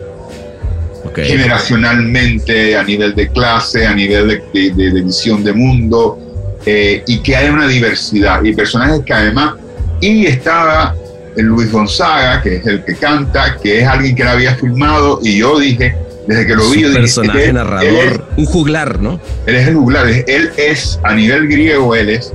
[1.26, 6.20] Generacionalmente, a nivel de clase, a nivel de, de- de- de visión de mundo,
[6.66, 9.56] eh, y que haya una diversidad y personajes que además,
[10.02, 10.96] y estaba
[11.36, 15.20] el Luis Gonzaga, que es el que canta, que es alguien que la había filmado,
[15.24, 15.96] y yo dije,
[16.28, 19.22] desde que lo vi, yo dije, personaje él- él narrador, un juglar, ¿no?
[19.46, 22.34] Él es el juglar, él es, a nivel griego, él es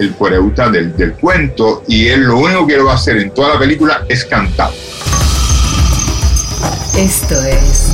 [0.00, 3.30] el coreuta del, del cuento, y él lo único que él va a hacer en
[3.30, 4.70] toda la película es cantar.
[6.96, 7.90] Esto es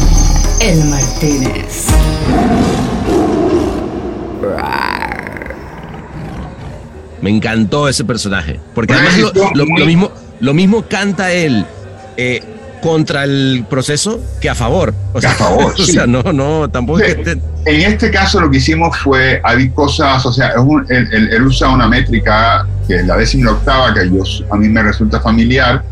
[0.61, 1.87] El Martínez.
[7.23, 8.59] Me encantó ese personaje.
[8.75, 9.19] Porque además
[9.55, 11.67] lo, mismo, lo mismo canta él
[12.17, 12.43] eh,
[12.83, 14.95] contra el proceso que a favor.
[15.13, 15.93] O Que a sea, favor, o sí.
[15.93, 17.33] sea, no, no, tampoco es que
[17.67, 21.29] En este caso lo que hicimos fue, hay cosas, o sea, es un- él, él-
[21.33, 25.21] él usa una métrica que es la décima octava, que yo, a mí me resulta
[25.21, 25.85] familiar,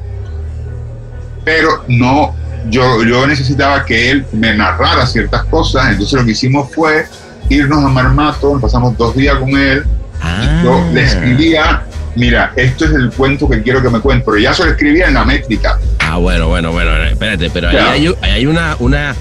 [1.44, 2.34] pero no,
[2.70, 7.06] yo, yo necesitaba que él me narrara ciertas cosas, entonces lo que hicimos fue
[7.48, 9.84] irnos a Marmato, pasamos dos días con él,
[10.20, 10.60] Ah.
[10.64, 11.84] yo le escribía,
[12.16, 15.06] mira, esto es el cuento que quiero que me cuente, pero ya se lo escribía
[15.06, 15.78] en la métrica.
[16.00, 19.12] Ah, bueno, bueno, bueno, espérate, pero ahí hay, ahí hay una, una,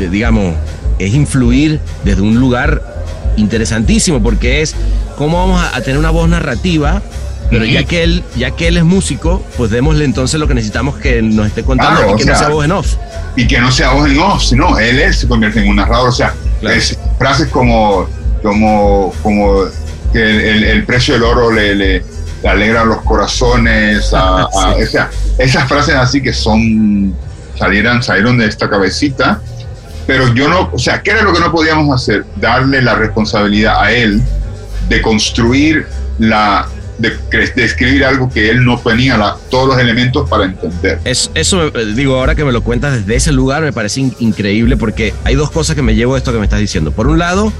[0.00, 0.56] eh, digamos,
[0.98, 2.82] es influir desde un lugar
[3.36, 4.74] interesantísimo, porque es
[5.16, 7.00] cómo vamos a, a tener una voz narrativa,
[7.50, 10.96] pero ya que él, ya que él es músico, pues démosle entonces lo que necesitamos
[10.96, 12.94] que nos esté contando Claro, y que o no sea, sea voz en off.
[13.36, 16.08] y que no sea voz en off, sino él, él se convierte en un narrador.
[16.08, 16.76] O sea, Claro.
[16.76, 18.08] es- frases como,
[18.42, 19.62] como, como
[20.12, 22.04] que el, el- el precio del oro le, le-
[22.42, 24.82] le alegra los corazones, a- a- Sí.
[24.82, 27.14] o sea, esas frases así que son,
[27.58, 29.40] salieran, salieron de esta cabecita,
[30.06, 32.24] pero yo no, o sea, ¿qué era lo que no podíamos hacer?
[32.36, 34.22] Darle la responsabilidad a él
[34.88, 35.86] de construir
[36.18, 36.66] la,
[36.98, 40.98] de, cre- de escribir algo que él no tenía la- todos los elementos para entender.
[41.04, 44.14] Es, eso, eh, digo, ahora que me lo cuentas desde ese lugar, me parece in-
[44.18, 46.90] increíble porque hay dos cosas que me llevo de esto que me estás diciendo.
[46.92, 47.52] Por un lado,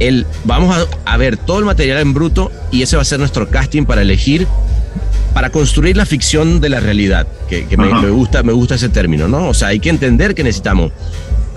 [0.00, 3.18] el, vamos a, a ver todo el material en bruto y ese va a ser
[3.18, 4.46] nuestro casting para elegir,
[5.34, 9.28] para construir la ficción de la realidad, que, que me, gusta, me gusta ese término,
[9.28, 9.48] ¿no?
[9.48, 10.92] O sea, hay que entender que necesitamos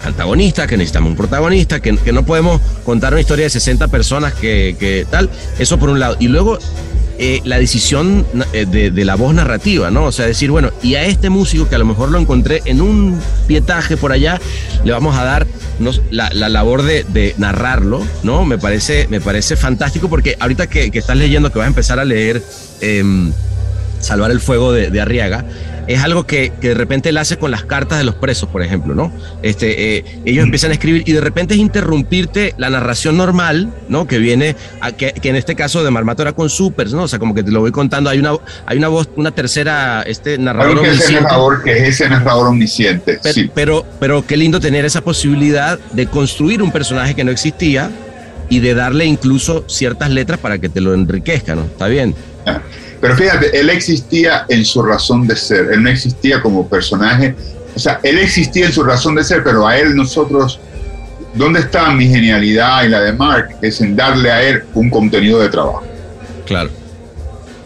[0.03, 4.33] antagonistas, que necesitamos un protagonista, que, que no podemos contar una historia de 60 personas
[4.33, 5.29] que, que tal,
[5.59, 6.15] eso por un lado.
[6.19, 6.59] Y luego
[7.19, 10.05] eh, la decisión eh, de, de la voz narrativa, ¿no?
[10.05, 12.81] O sea, decir, bueno, y a este músico que a lo mejor lo encontré en
[12.81, 14.39] un pietaje por allá,
[14.83, 15.47] le vamos a dar
[16.11, 18.45] la, la labor de, de narrarlo, ¿no?
[18.45, 21.99] Me parece, me parece fantástico porque ahorita que, que estás leyendo, que vas a empezar
[21.99, 22.43] a leer
[22.81, 23.31] em,
[23.99, 25.45] Salvar el Fuego de, de Arriaga,
[25.87, 28.61] es algo que, que de repente él hace con las cartas de los presos, por
[28.61, 29.11] ejemplo, ¿no?
[29.41, 34.05] Este, eh, ellos empiezan a escribir y de repente es interrumpirte la narración normal, ¿no?
[34.05, 37.03] Que viene, a, que, que en este caso de Marmato era con supers, ¿no?
[37.03, 38.33] O sea, como que te lo voy contando, hay una,
[38.65, 41.23] hay una voz, una tercera, este narrador que es omnisciente.
[41.23, 43.19] narrador, que es ese narrador omnisciente.
[43.23, 43.51] Pero, sí.
[43.53, 47.89] pero, pero qué lindo tener esa posibilidad de construir un personaje que no existía
[48.49, 51.63] y de darle incluso ciertas letras para que te lo enriquezca, ¿no?
[51.63, 52.15] Está bien.
[52.99, 57.35] Pero fíjate, él existía en su razón de ser, él no existía como personaje,
[57.75, 60.59] o sea, él existía en su razón de ser, pero a él nosotros,
[61.35, 63.55] ¿dónde está mi genialidad y la de Mark?
[63.61, 65.83] Es en darle a él un contenido de trabajo.
[66.45, 66.71] Claro.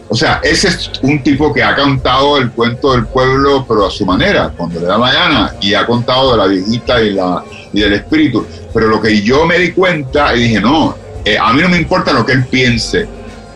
[0.09, 3.89] O sea, ese es un tipo que ha contado el cuento del pueblo, pero a
[3.89, 7.41] su manera, cuando le da la gana, y ha contado de la viejita y, la,
[7.71, 8.45] y del espíritu.
[8.73, 11.77] Pero lo que yo me di cuenta y dije, no, eh, a mí no me
[11.77, 13.07] importa lo que él piense,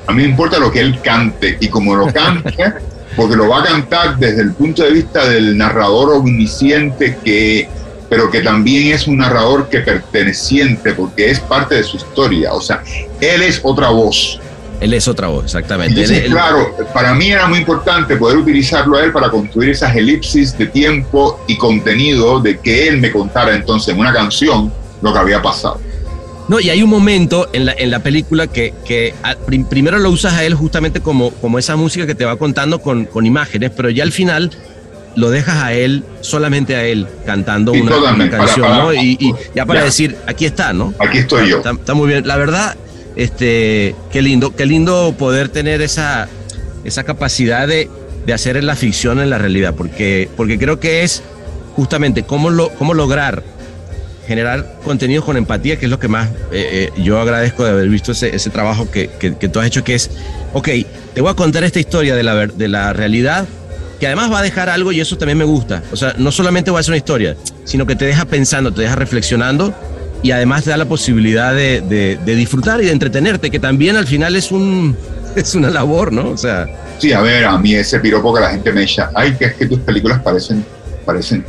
[0.08, 1.58] a mí me importa lo que él cante.
[1.60, 2.56] Y como lo cante,
[3.16, 7.68] porque lo va a cantar desde el punto de vista del narrador omnisciente que
[8.10, 12.62] pero que también es un narrador que perteneciente porque es parte de su historia, o
[12.62, 12.84] sea,
[13.20, 14.40] él es otra voz.
[14.80, 16.04] Él es otra voz, exactamente.
[16.26, 20.68] Claro, para mí era muy importante poder utilizarlo a él para construir esas elipsis de
[20.68, 25.42] tiempo y contenido de que él me contara entonces en una canción lo que había
[25.42, 25.80] pasado.
[26.48, 29.14] No, y hay un momento en la, en la película que, que
[29.70, 33.06] primero lo usas a él justamente como, como esa música que te va contando con,
[33.06, 34.52] con imágenes, pero ya al final
[35.16, 38.94] lo dejas a él, solamente a él, cantando una, canción, ¿no?
[38.94, 40.94] Y, ya para decir, aquí está, ¿no?
[41.00, 41.58] Aquí estoy yo.
[41.58, 42.28] Está, muy bien.
[42.28, 42.76] La verdad,
[43.16, 46.28] este, qué lindo, qué lindo poder tener esa,
[46.84, 47.90] esa capacidad de,
[48.26, 51.24] de hacer la ficción en la realidad, porque, porque creo que es
[51.76, 53.44] justamente cómo, lo, cómo lograr
[54.28, 57.90] generar contenidos con empatía, que es lo que más eh, eh, yo agradezco de haber
[57.90, 60.10] visto ese, ese trabajo que, que, tú has hecho, que es,
[60.54, 60.70] ok,
[61.14, 63.46] te voy a contar esta historia de la, de la realidad,
[64.00, 65.84] que además va a dejar algo y eso también me gusta.
[65.92, 68.82] O sea, no solamente va a ser una historia, sino que te deja pensando, te
[68.82, 69.74] deja reflexionando
[70.22, 74.08] y además te da la posibilidad de, de, disfrutar y de entretenerte, que también al
[74.08, 74.98] final es, un,
[75.36, 76.30] es una labor, ¿no?
[76.30, 76.68] O sea...
[76.98, 79.54] Sí, a ver, a mí ese piropo que la gente me echa, ay, que es
[79.56, 80.66] que tus películas parecen,
[81.06, 81.46] parecen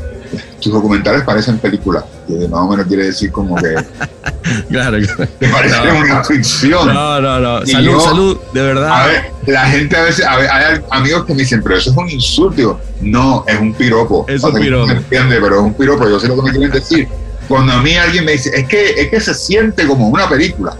[0.61, 3.74] tus documentales parecen películas, que más o menos quiere decir como que.
[4.68, 4.99] claro,
[5.39, 6.93] Que parece una ficción.
[6.93, 7.66] No, no, no.
[7.66, 8.91] salud, salud, de verdad.
[8.91, 11.91] A ver, la gente a veces, a ver, hay amigos que me dicen, pero eso
[11.91, 12.81] es un insulto.
[13.01, 14.24] No, es un piropo.
[14.29, 14.87] Es un piropo.
[14.87, 16.09] No me entiende, pero es un piropo.
[16.09, 17.09] Yo sé lo que me quieren decir.
[17.49, 20.77] Cuando a mí alguien me dice, es que, es que se siente como una película.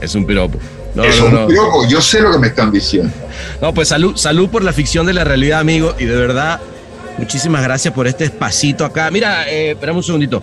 [0.00, 0.58] Es un piropo.
[0.94, 1.86] No, es un piropo.
[1.86, 3.12] Yo sé lo que me están diciendo.
[3.60, 5.94] No, pues salud, salud por la ficción de la realidad, amigo.
[5.98, 6.60] Y de verdad,
[7.18, 9.10] Muchísimas gracias por este espacito acá.
[9.10, 10.42] Mira, eh, esperamos un segundito.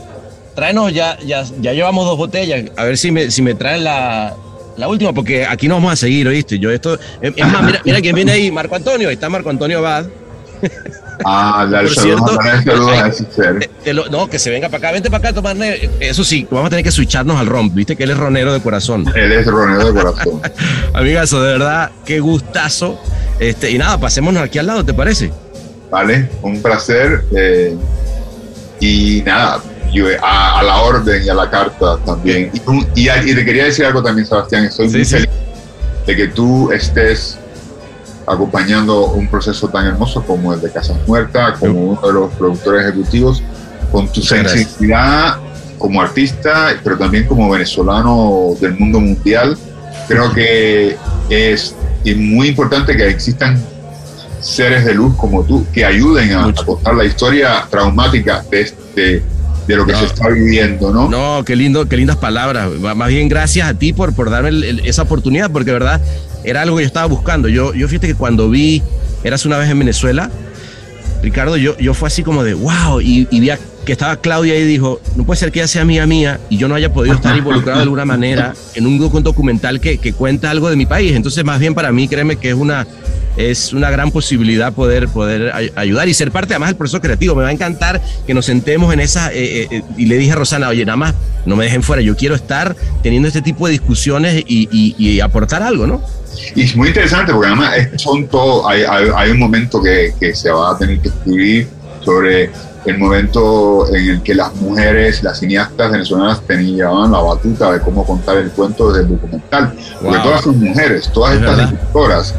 [0.56, 2.72] Tráenos, ya, ya, ya llevamos dos botellas.
[2.76, 4.36] A ver si me, si me traen la,
[4.78, 6.60] la última, porque aquí no vamos a seguir, ¿oíste?
[6.60, 6.98] Yo esto.
[7.22, 9.10] Es más, mira, mira quién viene ahí, Marco Antonio.
[9.10, 10.06] Ahí está Marco Antonio Abad.
[11.26, 15.34] Ah, dale, Por cierto, a no, que se venga para acá, vente para acá a
[15.34, 15.58] tomar.
[16.00, 18.62] Eso sí, vamos a tener que switcharnos al romp, viste que él es ronero de
[18.62, 19.06] corazón.
[19.16, 20.42] Él es ronero de corazón.
[20.94, 23.00] Amigazo, de verdad, qué gustazo.
[23.40, 25.32] Este, y nada, pasémonos aquí al lado, ¿te parece?
[25.94, 26.28] ¿Vale?
[26.42, 27.24] Un placer.
[27.36, 27.78] Eh,
[28.80, 29.62] y nada,
[29.94, 32.50] yo, a, la orden y a la carta también.
[32.52, 32.58] Y,
[33.00, 35.30] y, te quería decir algo también, Sebastián, estoy muy feliz
[36.08, 37.38] de que tú estés
[38.26, 42.88] acompañando un proceso tan hermoso como el de Casas Muertas, como uno de los productores
[42.88, 43.44] ejecutivos,
[43.92, 45.38] con tu sensibilidad
[45.78, 49.56] como artista, pero también como venezolano del mundo mundial.
[50.08, 50.98] Creo que
[51.30, 51.76] es
[52.16, 53.62] muy importante que existan
[54.44, 59.24] seres de luz como tú que ayuden a, contar la historia traumática de, este,
[59.68, 61.10] de lo que se está viviendo, ¿no?
[61.10, 62.70] No, qué lindo, qué lindas palabras.
[62.80, 64.52] Más bien gracias a ti por, por darme
[64.84, 66.02] esa oportunidad, porque de verdad
[66.44, 67.48] era algo que yo estaba buscando.
[67.48, 68.84] Yo, yo fíjate que cuando vi
[69.24, 70.30] Eras una vez en Venezuela,
[71.22, 73.50] Ricardo, yo, yo fue así como de wow, y, y vi
[73.86, 76.68] que estaba Claudia y dijo, no puede ser que ella sea amiga mía y yo
[76.68, 80.70] no haya podido estar involucrado de alguna manera en un documental que, que cuenta algo
[80.70, 81.14] de mi país.
[81.14, 82.88] Entonces, más bien para mí, créeme que es una,
[83.36, 87.36] es una gran posibilidad poder, poder ayudar y ser parte además del proceso creativo.
[87.36, 90.36] Me va a encantar que nos sentemos en esa, eh, eh, y le dije a
[90.36, 91.16] Rosana, oye, nada más,
[91.46, 95.88] no me dejen fuera, yo quiero estar teniendo este tipo de discusiones y, aportar algo,
[95.88, 96.02] ¿no?
[96.56, 100.50] Y es muy interesante porque además son todo, hay, hay, un momento que, que, se
[100.50, 101.68] va a tener que escribir
[102.04, 102.50] sobre
[102.86, 108.06] el momento en el que las mujeres, las cineastas venezolanas tenían la batuta de cómo
[108.06, 109.74] contar el cuento del documental.
[110.02, 112.36] Porque todas son mujeres, todas estas escritoras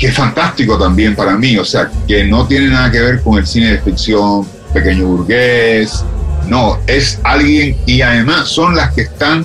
[0.00, 3.36] que es fantástico también para mí, o sea, que no tiene nada que ver con
[3.36, 6.02] el cine de ficción pequeño burgués,
[6.48, 9.44] no, es alguien y además son las que están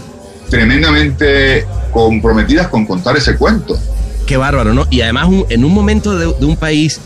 [0.50, 3.78] tremendamente comprometidas con contar ese cuento.
[4.26, 4.88] Qué bárbaro, ¿no?
[4.90, 7.02] Y además en un momento de, de un país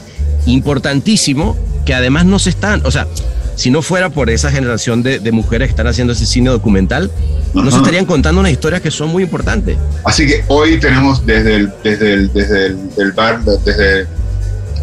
[0.45, 1.57] importantísimo
[1.89, 3.07] que además no se están, o sea,
[3.55, 7.09] si no fuera por esa generación de, mujeres que están haciendo ese cine documental,
[7.55, 9.75] no se estarían contando unas historias que son muy importantes.
[10.05, 14.05] Así que hoy tenemos desde el, desde el, desde el, bar, desde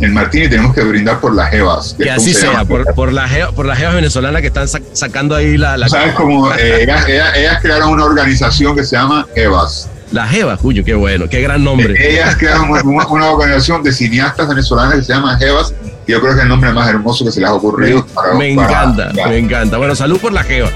[0.00, 1.94] el Martini, tenemos que brindar por las Jevas.
[1.96, 5.76] Que, así sea, por, por, la por las Jevas venezolanas que están sacando ahí la...
[5.76, 6.50] la ¿Sabes cómo?
[6.58, 9.88] Eh, ellas, crearon una organización que se llama Jevas.
[10.10, 11.94] Las Jevas, cuyo, qué bueno, qué gran nombre.
[12.14, 15.72] Ellas crearon una, una organización de cineastas venezolanas que se llama Jevas
[16.06, 18.06] yo creo que es el nombre más hermoso que se les ha ocurrido.
[18.36, 19.76] me encanta, me encanta.
[19.76, 20.70] Bueno, salud por la Jeva.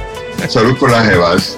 [0.49, 1.57] Salud por las Jevas.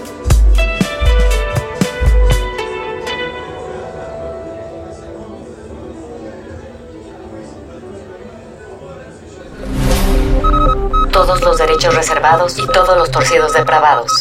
[11.10, 14.12] Todos los derechos reservados y todos los torcidos depravados.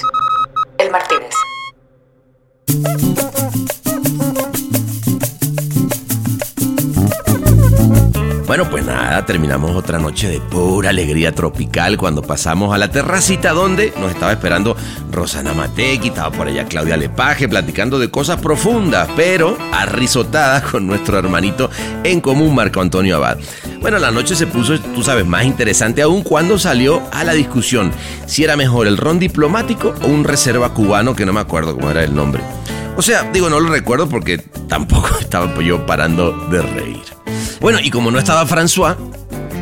[0.78, 1.34] El Martínez.
[8.52, 13.54] Bueno, pues nada, terminamos otra noche de pura alegría tropical cuando pasamos a la terracita
[13.54, 14.76] donde nos estaba esperando
[15.10, 21.18] Rosana Matequi, estaba por allá Claudia Lepaje platicando de cosas profundas, pero arrisotadas con nuestro
[21.18, 21.70] hermanito
[22.04, 23.38] en común Marco Antonio Abad.
[23.80, 27.90] Bueno, la noche se puso, tú sabes, más interesante aún cuando salió a la discusión
[28.26, 31.90] si era mejor el ron diplomático o un reserva cubano que no me acuerdo cómo
[31.90, 32.44] era el nombre.
[32.98, 37.21] O sea, digo, no lo recuerdo porque tampoco estaba yo parando de reír.
[37.62, 38.96] Bueno, y como no estaba François,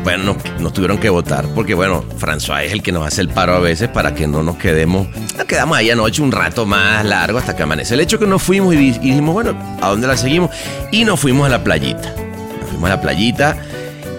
[0.02, 3.54] bueno, nos, tuvieron que votar, porque bueno, François es el que nos hace el paro
[3.54, 7.36] a veces para que no nos quedemos, nos quedamos ahí anoche un rato más largo
[7.36, 7.92] hasta que amanece.
[7.92, 10.50] El hecho que nos fuimos y, dijimos, bueno, ¿a dónde la seguimos?
[10.90, 12.14] Y nos fuimos a la playita.
[12.60, 13.56] Nos fuimos a la playita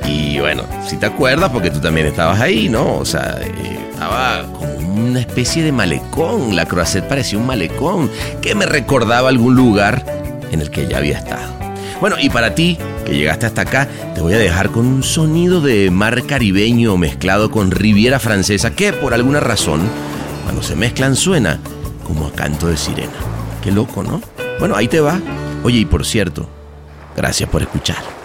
[0.08, 2.98] y bueno, si te acuerdas, porque tú también estabas ahí, ¿no?
[2.98, 8.12] O sea, eh, estaba como una especie de malecón, la Croisette parecía un malecón
[8.44, 10.06] que me recordaba algún lugar
[10.52, 11.52] en el que ya había estado.
[12.00, 15.62] Bueno, y para ti, que llegaste hasta acá, te voy a dejar con un sonido
[15.62, 19.82] de mar caribeño mezclado con riviera francesa que por alguna razón,
[20.44, 21.60] cuando se mezclan suena
[22.06, 23.14] como a canto de sirena.
[23.64, 24.22] Qué loco, ¿no?
[24.60, 25.20] Bueno, ahí te va.
[25.64, 26.48] Oye, y por cierto,
[27.16, 28.21] gracias por escuchar.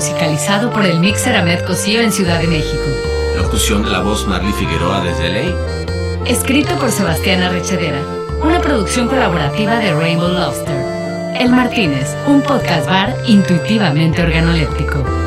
[0.00, 2.84] Musicalizado por el mixer Ahmed Cosío en Ciudad de México.
[3.36, 5.54] Locución de la voz Marley Figueroa desde Ley.
[6.24, 8.00] Escrito por Sebastián Arrechedera.
[8.42, 10.74] Una producción colaborativa de Rainbow Lobster.
[11.38, 15.19] El Martínez, un podcast bar intuitivamente organoléptico.